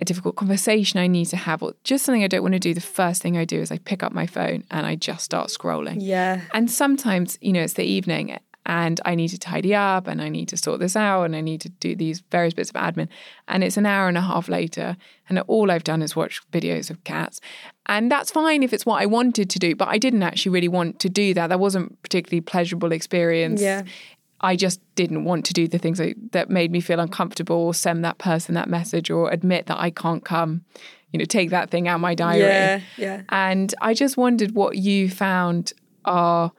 [0.01, 2.73] a difficult conversation I need to have, or just something I don't want to do,
[2.73, 5.49] the first thing I do is I pick up my phone and I just start
[5.49, 5.97] scrolling.
[5.99, 6.41] Yeah.
[6.53, 10.29] And sometimes, you know, it's the evening and I need to tidy up and I
[10.29, 13.10] need to sort this out and I need to do these various bits of admin.
[13.47, 14.97] And it's an hour and a half later,
[15.29, 17.39] and all I've done is watch videos of cats.
[17.86, 20.69] And that's fine if it's what I wanted to do, but I didn't actually really
[20.69, 21.47] want to do that.
[21.47, 23.62] That wasn't particularly pleasurable experience.
[23.62, 23.84] Yeah.
[24.43, 26.01] I just didn't want to do the things
[26.32, 29.89] that made me feel uncomfortable or send that person that message or admit that I
[29.89, 30.65] can't come,
[31.12, 32.41] you know, take that thing out my diary.
[32.41, 33.21] Yeah, yeah.
[33.29, 35.71] And I just wondered what you found
[36.03, 36.51] are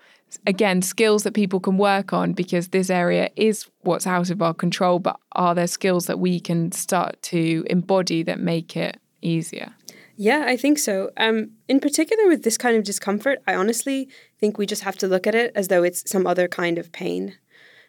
[0.47, 4.55] again skills that people can work on because this area is what's out of our
[4.55, 9.75] control but are there skills that we can start to embody that make it easier
[10.17, 11.11] yeah, I think so.
[11.17, 15.09] Um, in particular, with this kind of discomfort, I honestly think we just have to
[15.09, 17.37] look at it as though it's some other kind of pain.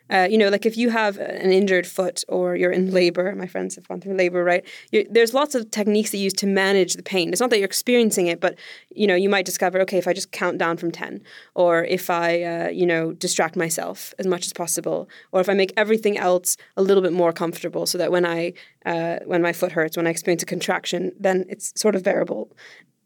[0.09, 3.47] Uh, you know, like if you have an injured foot or you're in labor, my
[3.47, 4.65] friends have gone through labor, right?
[4.91, 7.29] you there's lots of techniques that you use to manage the pain.
[7.29, 8.57] It's not that you're experiencing it, but
[8.89, 11.21] you know, you might discover, okay, if I just count down from ten,
[11.55, 15.53] or if I, uh, you know, distract myself as much as possible, or if I
[15.53, 18.53] make everything else a little bit more comfortable, so that when I,
[18.85, 22.55] uh, when my foot hurts, when I experience a contraction, then it's sort of bearable.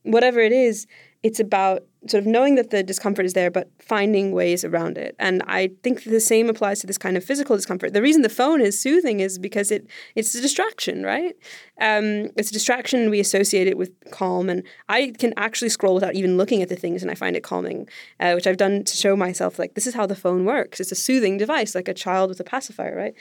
[0.04, 0.88] Whatever it is,
[1.22, 5.15] it's about sort of knowing that the discomfort is there, but finding ways around it.
[5.20, 7.93] And I think the same applies to this kind of physical discomfort.
[7.93, 11.36] The reason the phone is soothing is because it it's a distraction, right?
[11.82, 13.09] Um, it's a distraction.
[13.09, 16.78] We associate it with calm, and I can actually scroll without even looking at the
[16.78, 17.89] things, and I find it calming,
[18.22, 20.80] uh, which I've done to show myself like this is how the phone works.
[20.80, 23.13] It's a soothing device, like a child with a pacifier, right?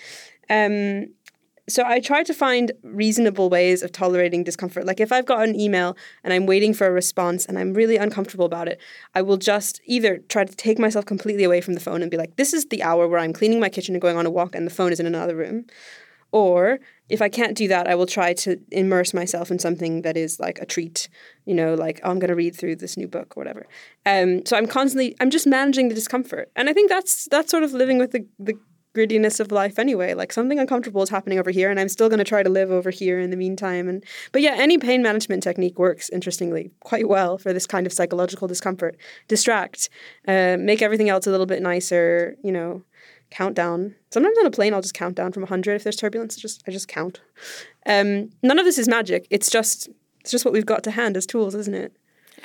[0.51, 1.09] Um,
[1.69, 4.87] so I try to find reasonable ways of tolerating discomfort.
[4.87, 7.97] Like if I've got an email and I'm waiting for a response and I'm really
[7.97, 8.81] uncomfortable about it,
[9.15, 12.17] I will just either try to take myself completely away from the phone and be
[12.17, 14.55] like, this is the hour where I'm cleaning my kitchen and going on a walk
[14.55, 15.67] and the phone is in another room.
[16.31, 20.17] Or if I can't do that, I will try to immerse myself in something that
[20.17, 21.09] is like a treat,
[21.47, 23.67] you know, like, oh, I'm going to read through this new book or whatever.
[24.05, 26.51] Um, so I'm constantly, I'm just managing the discomfort.
[26.55, 28.59] And I think that's, that's sort of living with the, the
[28.99, 30.15] grittiness of life anyway.
[30.15, 32.71] Like something uncomfortable is happening over here, and I'm still going to try to live
[32.71, 33.89] over here in the meantime.
[33.89, 37.93] And but yeah, any pain management technique works interestingly quite well for this kind of
[37.93, 38.97] psychological discomfort.
[39.29, 39.89] Distract,
[40.27, 42.37] uh, make everything else a little bit nicer.
[42.43, 42.83] You know,
[43.31, 43.95] count down.
[44.11, 46.37] Sometimes on a plane, I'll just count down from 100 if there's turbulence.
[46.37, 47.21] I just I just count.
[47.87, 49.27] Um, none of this is magic.
[49.31, 49.89] It's just
[50.21, 51.93] it's just what we've got to hand as tools, isn't it?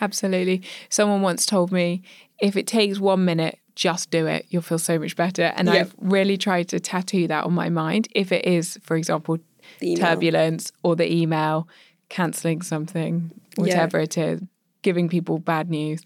[0.01, 0.63] Absolutely.
[0.89, 2.01] Someone once told me
[2.39, 4.45] if it takes one minute just do it.
[4.49, 5.53] You'll feel so much better.
[5.55, 5.87] And yep.
[5.87, 8.07] I've really tried to tattoo that on my mind.
[8.13, 9.39] If it is, for example,
[9.97, 11.67] turbulence or the email,
[12.09, 14.03] cancelling something, whatever yeah.
[14.03, 14.41] it is,
[14.81, 16.01] giving people bad news,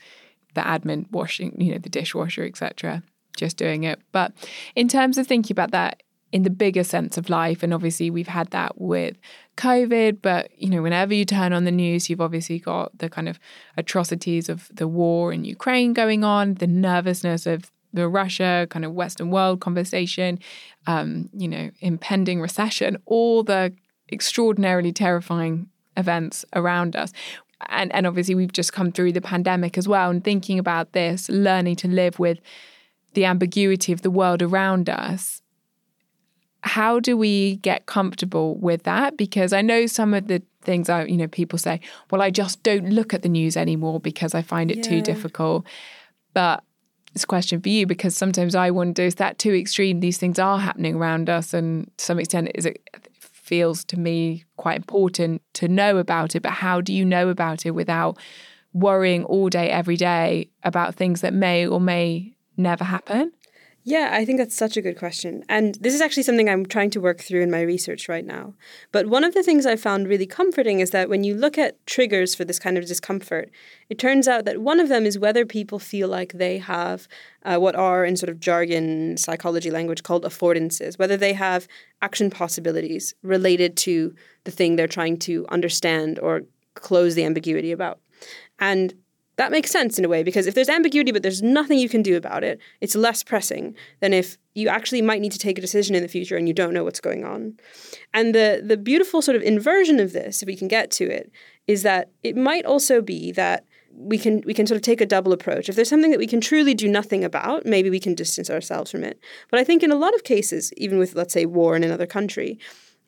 [0.53, 3.03] the admin washing, you know, the dishwasher, etc.
[3.35, 3.99] Just doing it.
[4.11, 4.33] But
[4.75, 8.27] in terms of thinking about that in the bigger sense of life, and obviously we've
[8.27, 9.15] had that with
[9.55, 13.29] COVID, but you know, whenever you turn on the news, you've obviously got the kind
[13.29, 13.39] of
[13.77, 18.93] atrocities of the war in Ukraine going on, the nervousness of the Russia kind of
[18.93, 20.39] Western world conversation,
[20.85, 23.73] um, you know, impending recession, all the
[24.11, 27.13] extraordinarily terrifying events around us.
[27.69, 30.11] And, and obviously, we've just come through the pandemic as well.
[30.11, 32.39] And thinking about this, learning to live with
[33.13, 35.41] the ambiguity of the world around us
[36.67, 39.17] how do we get comfortable with that?
[39.17, 41.79] Because I know some of the things I, you know, people say,
[42.11, 44.83] well, I just don't look at the news anymore because I find it yeah.
[44.83, 45.65] too difficult.
[46.33, 46.63] But
[47.15, 50.01] it's a question for you because sometimes I wonder is that too extreme?
[50.01, 52.79] These things are happening around us, and to some extent, is it
[53.19, 56.41] feels to me quite important to know about it.
[56.41, 58.17] But how do you know about it without
[58.73, 63.31] worrying all day, every day about things that may or may never happen?
[63.87, 65.45] Yeah, I think that's such a good question.
[65.47, 68.53] And this is actually something I'm trying to work through in my research right now.
[68.91, 71.85] But one of the things I found really comforting is that when you look at
[71.85, 73.49] triggers for this kind of discomfort,
[73.87, 77.07] it turns out that one of them is whether people feel like they have
[77.43, 81.65] uh, what are, in sort of jargon psychology language, called affordances, whether they have
[82.01, 84.13] action possibilities related to
[84.43, 86.41] the thing they're trying to understand or
[86.75, 88.01] close the ambiguity about.
[88.59, 88.95] And
[89.37, 92.01] that makes sense in a way because if there's ambiguity but there's nothing you can
[92.01, 95.61] do about it, it's less pressing than if you actually might need to take a
[95.61, 97.57] decision in the future and you don't know what's going on.
[98.13, 101.31] And the the beautiful sort of inversion of this, if we can get to it,
[101.67, 103.63] is that it might also be that
[103.97, 105.69] we can we can sort of take a double approach.
[105.69, 108.91] If there's something that we can truly do nothing about, maybe we can distance ourselves
[108.91, 109.19] from it.
[109.51, 112.07] But I think in a lot of cases, even with let's say war in another
[112.07, 112.59] country,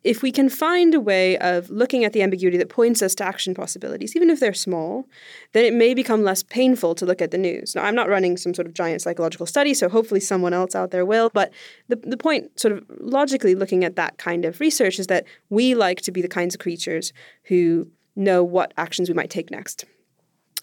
[0.03, 3.25] if we can find a way of looking at the ambiguity that points us to
[3.25, 5.05] action possibilities, even if they're small,
[5.51, 7.75] then it may become less painful to look at the news.
[7.75, 10.91] Now, I'm not running some sort of giant psychological study, so hopefully someone else out
[10.91, 11.29] there will.
[11.33, 11.51] But
[11.89, 15.75] the, the point, sort of logically looking at that kind of research, is that we
[15.75, 17.11] like to be the kinds of creatures
[17.43, 19.85] who know what actions we might take next.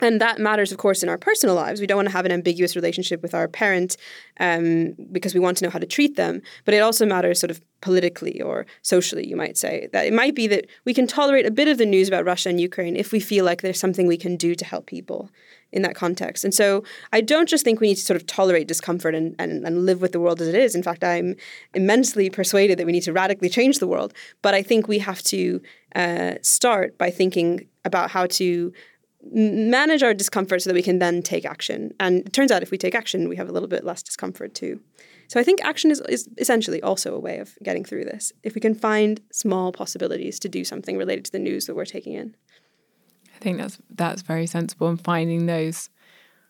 [0.01, 1.81] And that matters, of course, in our personal lives.
[1.81, 3.97] We don't want to have an ambiguous relationship with our parent
[4.39, 6.43] um, because we want to know how to treat them.
[6.67, 9.89] But it also matters, sort of politically or socially, you might say.
[9.93, 12.51] That it might be that we can tolerate a bit of the news about Russia
[12.51, 15.31] and Ukraine if we feel like there's something we can do to help people
[15.73, 16.45] in that context.
[16.45, 19.67] And so I don't just think we need to sort of tolerate discomfort and, and,
[19.67, 20.75] and live with the world as it is.
[20.75, 21.37] In fact, I'm
[21.75, 24.13] immensely persuaded that we need to radically change the world.
[24.43, 25.61] But I think we have to
[25.95, 28.73] uh, start by thinking about how to
[29.33, 31.93] manage our discomfort so that we can then take action.
[32.01, 34.55] And it turns out if we take action, we have a little bit less discomfort
[34.55, 34.81] too.
[35.29, 38.33] So I think action is, is essentially also a way of getting through this.
[38.43, 41.85] If we can find small possibilities to do something related to the news that we're
[41.85, 42.37] taking in.
[43.35, 45.91] I think that's that's very sensible and finding those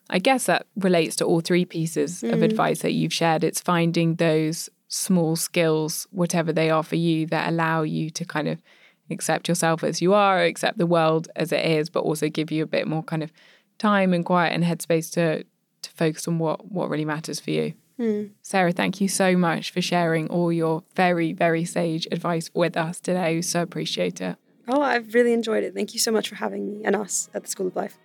[0.09, 2.31] I guess that relates to all three pieces mm.
[2.31, 3.43] of advice that you've shared.
[3.43, 8.47] It's finding those small skills, whatever they are for you, that allow you to kind
[8.47, 8.61] of
[9.09, 12.63] accept yourself as you are, accept the world as it is, but also give you
[12.63, 13.31] a bit more kind of
[13.77, 15.43] time and quiet and headspace to
[15.83, 17.73] to focus on what what really matters for you.
[17.99, 18.31] Mm.
[18.41, 22.99] Sarah, thank you so much for sharing all your very, very sage advice with us
[22.99, 23.35] today.
[23.35, 24.37] We so appreciate it.
[24.67, 25.73] Oh, I've really enjoyed it.
[25.73, 27.97] Thank you so much for having me and us at the School of Life.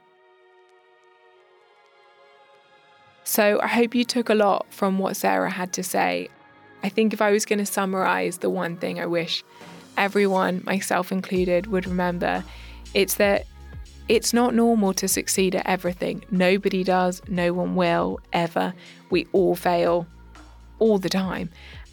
[3.25, 6.29] So I hope you took a lot from what Sarah had to say.
[6.83, 9.45] I think if I was going to summarize the one thing I wish
[9.97, 12.45] everyone, myself included, would remember,
[12.95, 13.47] it's that
[14.09, 16.25] it's not normal to succeed at everything.
[16.31, 18.75] Nobody does, no one will ever.
[19.11, 20.07] We all fail
[20.79, 21.51] all the time.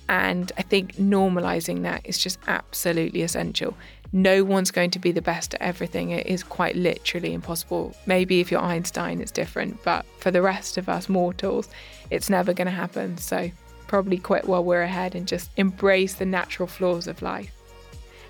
[0.10, 3.78] And I think normalizing that is just absolutely essential.
[4.12, 6.10] No one's going to be the best at everything.
[6.10, 7.96] It is quite literally impossible.
[8.08, 11.70] Maybe if you're Einstein, it's different, but for the rest of us mortals,
[12.10, 13.20] it's never going to happen.
[13.20, 13.52] So
[13.88, 17.52] probably quit while we're ahead and just embrace the natural flaws of life.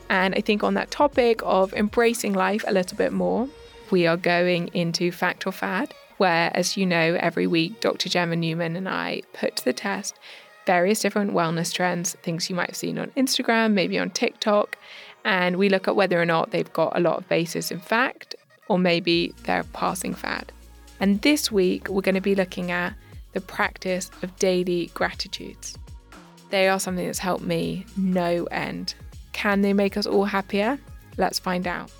[0.10, 3.48] And I think on that topic of embracing life a little bit more,
[3.92, 8.10] we are going into Fact or Fad, where, as you know, every week Dr.
[8.10, 10.16] Gemma Newman and I put to the test
[10.70, 14.78] various different wellness trends, things you might have seen on Instagram, maybe on TikTok,
[15.26, 18.36] and we look at whether or not they've got a lot of basis in fact,
[18.68, 20.52] or maybe they're passing fad.
[21.00, 22.94] And this week, we're going to be looking at
[23.34, 25.76] the practice of daily gratitudes.
[26.52, 28.94] They are something that's helped me no end.
[29.34, 30.80] Can they make us all happier?
[31.18, 31.92] Let's find out.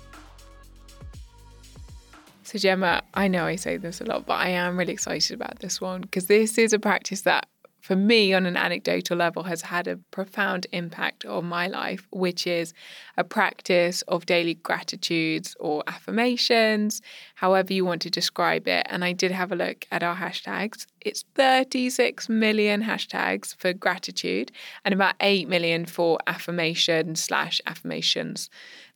[2.42, 5.60] So, Gemma, I know I say this a lot, but I am really excited about
[5.60, 7.46] this one because this is a practice that,
[7.80, 12.46] for me, on an anecdotal level, has had a profound impact on my life, which
[12.46, 12.72] is
[13.16, 17.00] a practice of daily gratitudes or affirmations,
[17.36, 18.86] however you want to describe it.
[18.90, 20.86] And I did have a look at our hashtags.
[21.00, 24.52] It's 36 million hashtags for gratitude
[24.84, 28.50] and about 8 million for affirmation slash affirmations.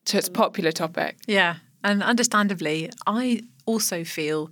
[0.04, 1.16] So it's a popular topic.
[1.26, 1.56] Yeah.
[1.82, 4.50] And understandably, I also feel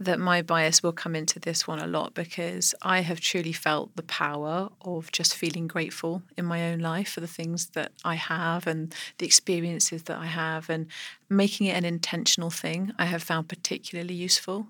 [0.00, 3.94] that my bias will come into this one a lot because I have truly felt
[3.96, 8.14] the power of just feeling grateful in my own life for the things that I
[8.14, 10.86] have and the experiences that I have and
[11.28, 14.68] making it an intentional thing I have found particularly useful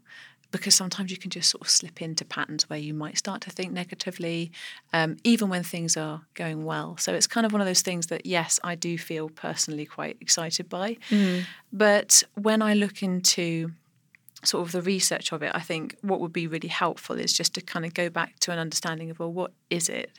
[0.50, 3.50] because sometimes you can just sort of slip into patterns where you might start to
[3.50, 4.50] think negatively,
[4.92, 6.96] um, even when things are going well.
[6.96, 10.16] So it's kind of one of those things that, yes, I do feel personally quite
[10.20, 10.96] excited by.
[11.10, 11.44] Mm.
[11.72, 13.70] But when I look into
[14.44, 17.54] sort of the research of it, I think what would be really helpful is just
[17.54, 20.10] to kind of go back to an understanding of, well, what is it?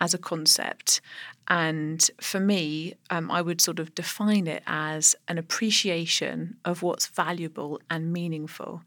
[0.00, 1.00] as a concept.
[1.46, 7.06] And for me, um, I would sort of define it as an appreciation of what's
[7.06, 8.82] valuable and meaningful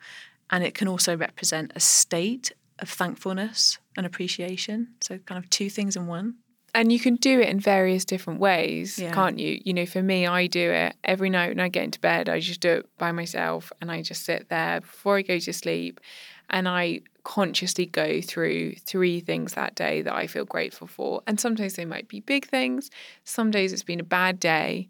[0.49, 4.89] and it can also represent a state of thankfulness and appreciation.
[5.01, 6.35] So, kind of two things in one.
[6.75, 9.13] And you can do it in various different ways, yeah.
[9.13, 9.61] can't you?
[9.63, 12.27] You know, for me, I do it every night when I get into bed.
[12.27, 15.53] I just do it by myself and I just sit there before I go to
[15.53, 16.01] sleep
[16.49, 21.21] and I consciously go through three things that day that I feel grateful for.
[21.25, 22.91] And sometimes they might be big things,
[23.23, 24.89] some days it's been a bad day,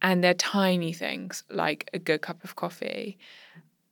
[0.00, 3.18] and they're tiny things like a good cup of coffee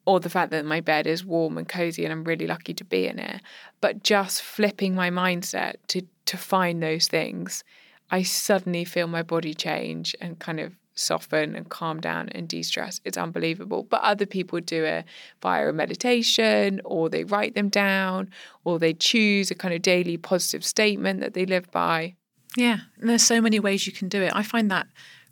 [0.05, 2.85] or the fact that my bed is warm and cozy and I'm really lucky to
[2.85, 3.41] be in it.
[3.81, 7.65] But just flipping my mindset to to find those things,
[8.11, 13.01] I suddenly feel my body change and kind of soften and calm down and de-stress.
[13.05, 13.83] It's unbelievable.
[13.85, 15.05] But other people do it
[15.41, 18.31] via a meditation or they write them down
[18.65, 22.15] or they choose a kind of daily positive statement that they live by.
[22.57, 24.33] Yeah, and there's so many ways you can do it.
[24.35, 24.87] I find that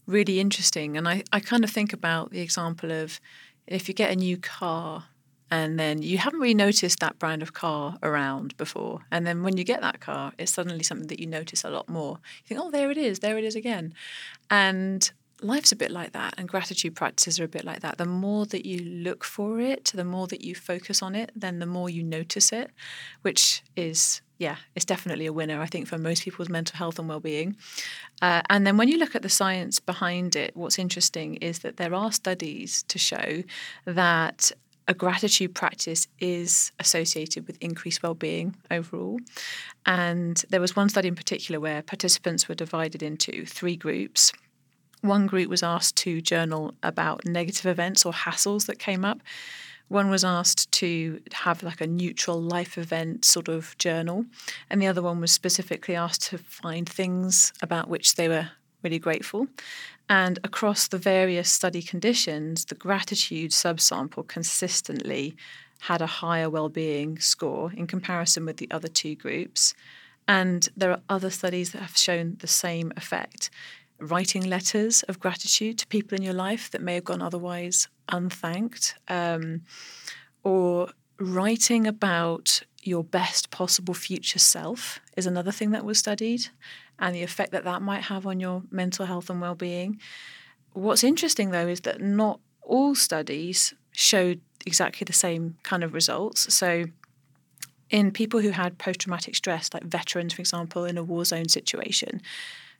[0.07, 3.21] really interesting and I, I kind of think about the example of
[3.71, 5.05] if you get a new car
[5.51, 9.01] and then you haven't really noticed that brand of car around before.
[9.11, 11.89] And then when you get that car, it's suddenly something that you notice a lot
[11.89, 12.19] more.
[12.45, 13.95] You think, oh, there it is, there it is again.
[14.49, 15.11] And
[15.43, 17.99] life's a bit like that, and gratitude practices are a bit like that.
[17.99, 21.59] The more that you look for it, the more that you focus on it, then
[21.59, 22.71] the more you notice it,
[23.23, 27.07] which is yeah, it's definitely a winner, I think, for most people's mental health and
[27.07, 27.57] well-being.
[28.23, 31.77] Uh, and then when you look at the science behind it, what's interesting is that
[31.77, 33.43] there are studies to show
[33.85, 34.51] that
[34.89, 39.21] a gratitude practice is associated with increased well-being overall.
[39.85, 44.33] And there was one study in particular where participants were divided into three groups.
[45.03, 49.21] One group was asked to journal about negative events or hassles that came up
[49.91, 54.25] one was asked to have like a neutral life event sort of journal,
[54.71, 58.51] and the other one was specifically asked to find things about which they were
[58.85, 59.49] really grateful.
[60.09, 65.35] And across the various study conditions, the gratitude subsample consistently
[65.81, 69.75] had a higher well-being score in comparison with the other two groups.
[70.29, 73.51] And there are other studies that have shown the same effect.
[74.01, 78.95] Writing letters of gratitude to people in your life that may have gone otherwise unthanked,
[79.09, 79.63] um,
[80.43, 86.49] or writing about your best possible future self is another thing that was studied,
[86.99, 90.01] and the effect that that might have on your mental health and well being.
[90.73, 96.53] What's interesting though is that not all studies showed exactly the same kind of results.
[96.55, 96.85] So,
[97.91, 101.49] in people who had post traumatic stress, like veterans, for example, in a war zone
[101.49, 102.23] situation,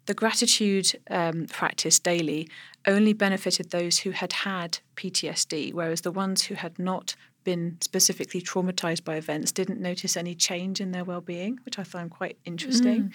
[0.07, 2.49] the gratitude um, practice daily
[2.87, 8.41] only benefited those who had had PTSD, whereas the ones who had not been specifically
[8.41, 13.03] traumatized by events didn't notice any change in their well-being, which I find quite interesting.
[13.05, 13.13] Mm.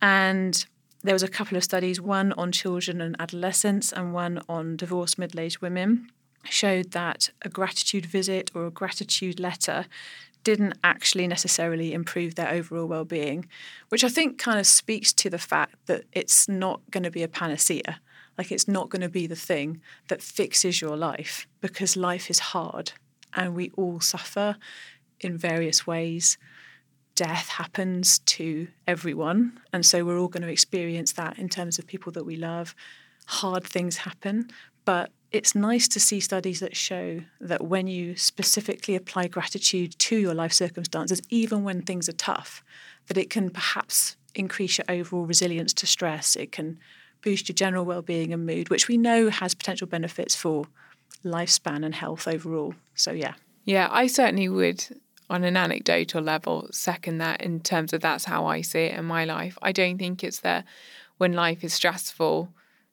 [0.00, 0.66] And
[1.02, 5.18] there was a couple of studies, one on children and adolescents and one on divorced
[5.18, 6.08] middle-aged women,
[6.44, 9.86] showed that a gratitude visit or a gratitude letter
[10.44, 13.46] didn't actually necessarily improve their overall well-being,
[13.88, 17.22] which I think kind of speaks to the fact that it's not going to be
[17.22, 18.00] a panacea.
[18.38, 22.38] Like it's not going to be the thing that fixes your life because life is
[22.38, 22.92] hard
[23.34, 24.56] and we all suffer
[25.20, 26.38] in various ways.
[27.14, 31.86] Death happens to everyone, and so we're all going to experience that in terms of
[31.86, 32.74] people that we love.
[33.26, 34.50] Hard things happen,
[34.86, 40.16] but it's nice to see studies that show that when you specifically apply gratitude to
[40.16, 42.62] your life circumstances, even when things are tough,
[43.06, 46.36] that it can perhaps increase your overall resilience to stress.
[46.36, 46.78] It can
[47.22, 50.66] boost your general well-being and mood, which we know has potential benefits for
[51.24, 52.74] lifespan and health overall.
[52.94, 53.34] So, yeah.
[53.64, 54.84] Yeah, I certainly would,
[55.30, 59.04] on an anecdotal level, second that in terms of that's how I see it in
[59.04, 59.56] my life.
[59.62, 60.64] I don't think it's that
[61.18, 62.48] when life is stressful,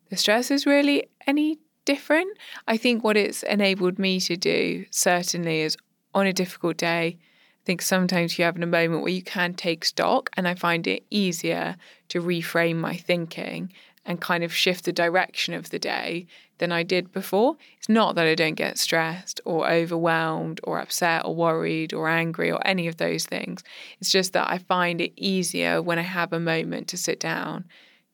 [0.09, 2.37] the stress is really any different.
[2.67, 5.77] I think what it's enabled me to do certainly is
[6.13, 7.17] on a difficult day.
[7.63, 10.87] I think sometimes you have a moment where you can take stock, and I find
[10.87, 11.75] it easier
[12.09, 13.71] to reframe my thinking
[14.05, 16.25] and kind of shift the direction of the day
[16.57, 17.57] than I did before.
[17.77, 22.51] It's not that I don't get stressed or overwhelmed or upset or worried or angry
[22.51, 23.63] or any of those things.
[23.99, 27.65] It's just that I find it easier when I have a moment to sit down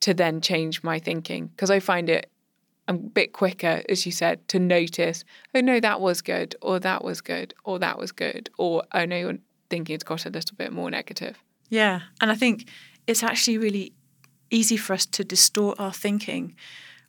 [0.02, 2.30] to then change my thinking because I find it
[2.88, 5.24] a bit quicker, as you said, to notice,
[5.54, 9.06] oh no, that was good, or that was good, or that was good, or oh
[9.06, 9.38] no, you're
[9.70, 11.38] thinking it's got a little bit more negative.
[11.70, 12.02] Yeah.
[12.22, 12.70] And I think
[13.08, 13.94] it's actually really
[14.52, 16.56] easy for us to distort our thinking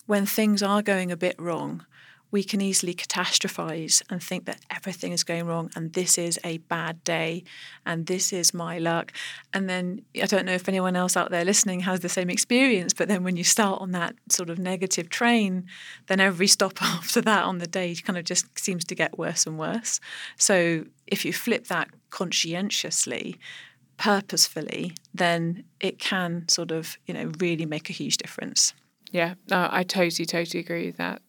[0.07, 1.85] when things are going a bit wrong.
[2.31, 6.59] We can easily catastrophize and think that everything is going wrong and this is a
[6.59, 7.45] bad day
[7.85, 9.12] and this is my luck.
[9.53, 12.93] And then I don't know if anyone else out there listening has the same experience,
[12.93, 15.66] but then when you start on that sort of negative train,
[16.09, 19.47] then every stop after that on the day kind of just seems to get worse
[19.47, 20.01] and worse.
[20.37, 23.39] So if you flip that conscientiously,
[23.97, 28.74] purposefully, then it can sort of, you know, really make a huge difference.
[29.11, 31.22] Yeah, no, I totally, totally agree with that.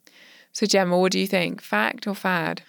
[0.58, 1.62] So, Gemma, what do you think?
[1.62, 2.64] Fact or fad?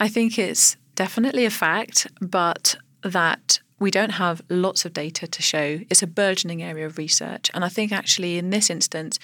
[0.00, 5.40] I think it's definitely a fact, but that we don't have lots of data to
[5.40, 5.78] show.
[5.88, 7.48] It's a burgeoning area of research.
[7.54, 9.20] And I think actually in this instance,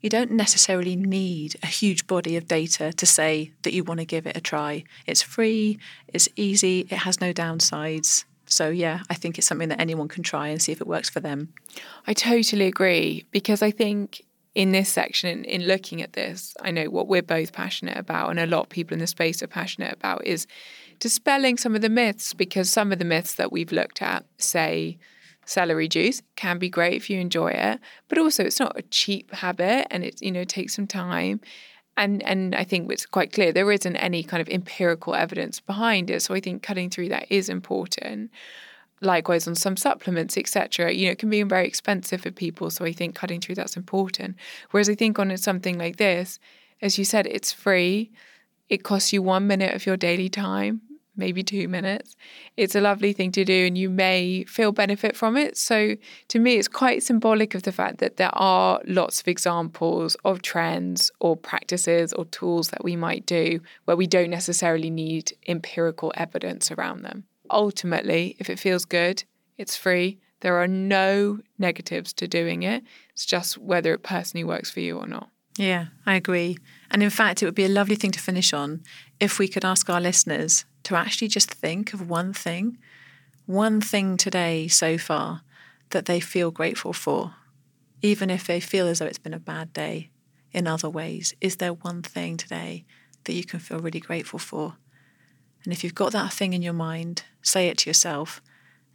[0.00, 4.04] you don't necessarily need a huge body of data to say that you want to
[4.04, 4.82] give it a try.
[5.06, 5.78] It's free,
[6.08, 8.24] it's easy, it has no downsides.
[8.46, 11.08] So, yeah, I think it's something that anyone can try and see if it works
[11.08, 11.54] for them.
[12.04, 14.24] I totally agree because I think
[14.54, 18.38] in this section, in looking at this, I know what we're both passionate about, and
[18.38, 20.46] a lot of people in the space are passionate about, is
[21.00, 24.96] dispelling some of the myths because some of the myths that we've looked at say
[25.44, 29.32] celery juice can be great if you enjoy it, but also it's not a cheap
[29.32, 31.40] habit and it you know takes some time
[31.96, 36.10] and and I think it's quite clear there isn't any kind of empirical evidence behind
[36.10, 36.22] it.
[36.22, 38.30] So I think cutting through that is important.
[39.04, 40.92] Likewise on some supplements, etc.
[40.92, 42.70] You know, it can be very expensive for people.
[42.70, 44.36] So I think cutting through that's important.
[44.70, 46.38] Whereas I think on something like this,
[46.82, 48.10] as you said, it's free.
[48.68, 50.80] It costs you one minute of your daily time
[51.16, 52.16] maybe two minutes.
[52.56, 55.56] It's a lovely thing to do, and you may feel benefit from it.
[55.56, 55.96] So,
[56.28, 60.42] to me, it's quite symbolic of the fact that there are lots of examples of
[60.42, 66.12] trends or practices or tools that we might do where we don't necessarily need empirical
[66.16, 67.24] evidence around them.
[67.50, 69.24] Ultimately, if it feels good,
[69.56, 70.18] it's free.
[70.40, 72.84] There are no negatives to doing it.
[73.10, 75.30] It's just whether it personally works for you or not.
[75.56, 76.58] Yeah, I agree.
[76.90, 78.82] And in fact, it would be a lovely thing to finish on
[79.20, 82.78] if we could ask our listeners to actually just think of one thing,
[83.46, 85.42] one thing today so far
[85.90, 87.34] that they feel grateful for,
[88.02, 90.10] even if they feel as though it's been a bad day
[90.52, 91.34] in other ways.
[91.40, 92.84] Is there one thing today
[93.24, 94.76] that you can feel really grateful for?
[95.64, 98.42] And if you've got that thing in your mind, say it to yourself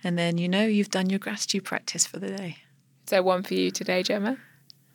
[0.04, 2.58] And then you know you've done your gratitude practice for the day.
[3.06, 4.38] Is there one for you today, Gemma?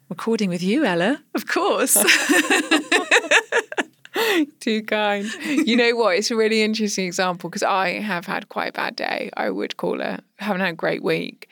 [0.09, 1.95] Recording with you, Ella, of course.
[4.61, 5.27] Too kind.
[5.45, 6.17] You know what?
[6.17, 9.77] It's a really interesting example because I have had quite a bad day, I would
[9.77, 10.23] call it.
[10.41, 11.49] I haven't had a great week.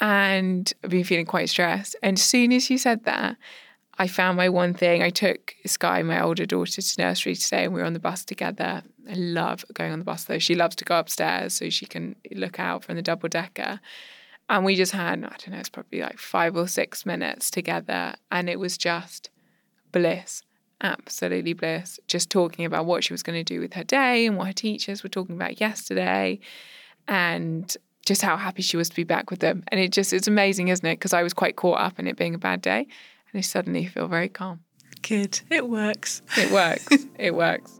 [0.00, 1.94] And I've been feeling quite stressed.
[2.02, 3.36] And as soon as you said that,
[3.98, 5.02] I found my one thing.
[5.02, 8.24] I took Skye, my older daughter, to nursery today, and we were on the bus
[8.24, 8.82] together.
[9.08, 10.38] I love going on the bus though.
[10.38, 13.80] She loves to go upstairs so she can look out from the double decker.
[14.48, 18.14] And we just had, I don't know, it's probably like five or six minutes together.
[18.32, 19.30] And it was just
[19.92, 20.42] bliss,
[20.80, 22.00] absolutely bliss.
[22.08, 24.52] Just talking about what she was going to do with her day and what her
[24.52, 26.40] teachers were talking about yesterday.
[27.06, 27.74] And
[28.04, 29.62] just how happy she was to be back with them.
[29.68, 30.98] And it just, it's amazing, isn't it?
[30.98, 32.80] Because I was quite caught up in it being a bad day.
[32.80, 34.60] And I suddenly feel very calm.
[35.02, 35.40] Good.
[35.48, 36.22] It works.
[36.36, 36.88] It works.
[37.18, 37.79] it works.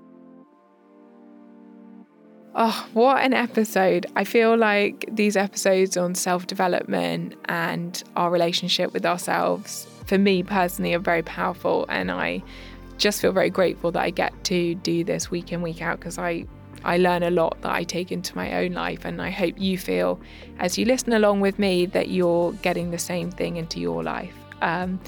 [2.54, 4.06] Oh, what an episode.
[4.16, 10.42] I feel like these episodes on self development and our relationship with ourselves, for me
[10.42, 11.86] personally, are very powerful.
[11.88, 12.42] And I
[12.98, 16.18] just feel very grateful that I get to do this week in, week out because
[16.18, 16.44] I
[16.84, 19.04] I learn a lot that I take into my own life.
[19.04, 20.18] And I hope you feel,
[20.58, 24.34] as you listen along with me, that you're getting the same thing into your life.
[24.60, 24.98] Um,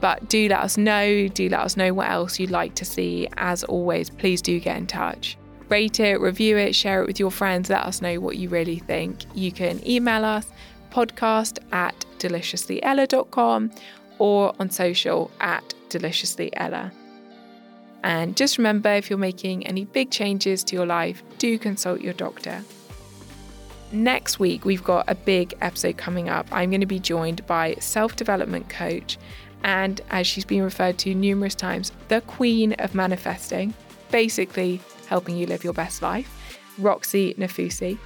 [0.00, 1.28] but do let us know.
[1.28, 3.28] Do let us know what else you'd like to see.
[3.36, 5.36] As always, please do get in touch.
[5.68, 7.68] Rate it, review it, share it with your friends.
[7.68, 9.24] Let us know what you really think.
[9.34, 10.46] You can email us
[10.90, 13.70] podcast at deliciouslyella.com
[14.18, 16.90] or on social at deliciouslyella.
[18.02, 22.14] And just remember if you're making any big changes to your life, do consult your
[22.14, 22.62] doctor.
[23.90, 26.46] Next week, we've got a big episode coming up.
[26.52, 29.18] I'm going to be joined by self development coach
[29.64, 33.74] and, as she's been referred to numerous times, the queen of manifesting,
[34.10, 36.30] basically helping you live your best life,
[36.78, 37.98] Roxy Nafousi.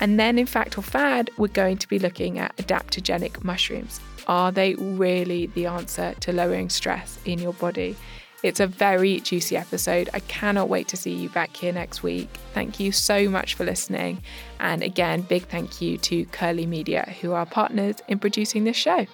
[0.00, 4.00] And then in Fact or Fad, we're going to be looking at adaptogenic mushrooms.
[4.26, 7.96] Are they really the answer to lowering stress in your body?
[8.42, 10.10] It's a very juicy episode.
[10.12, 12.28] I cannot wait to see you back here next week.
[12.52, 14.22] Thank you so much for listening.
[14.60, 19.06] And again, big thank you to Curly Media, who are partners in producing this show.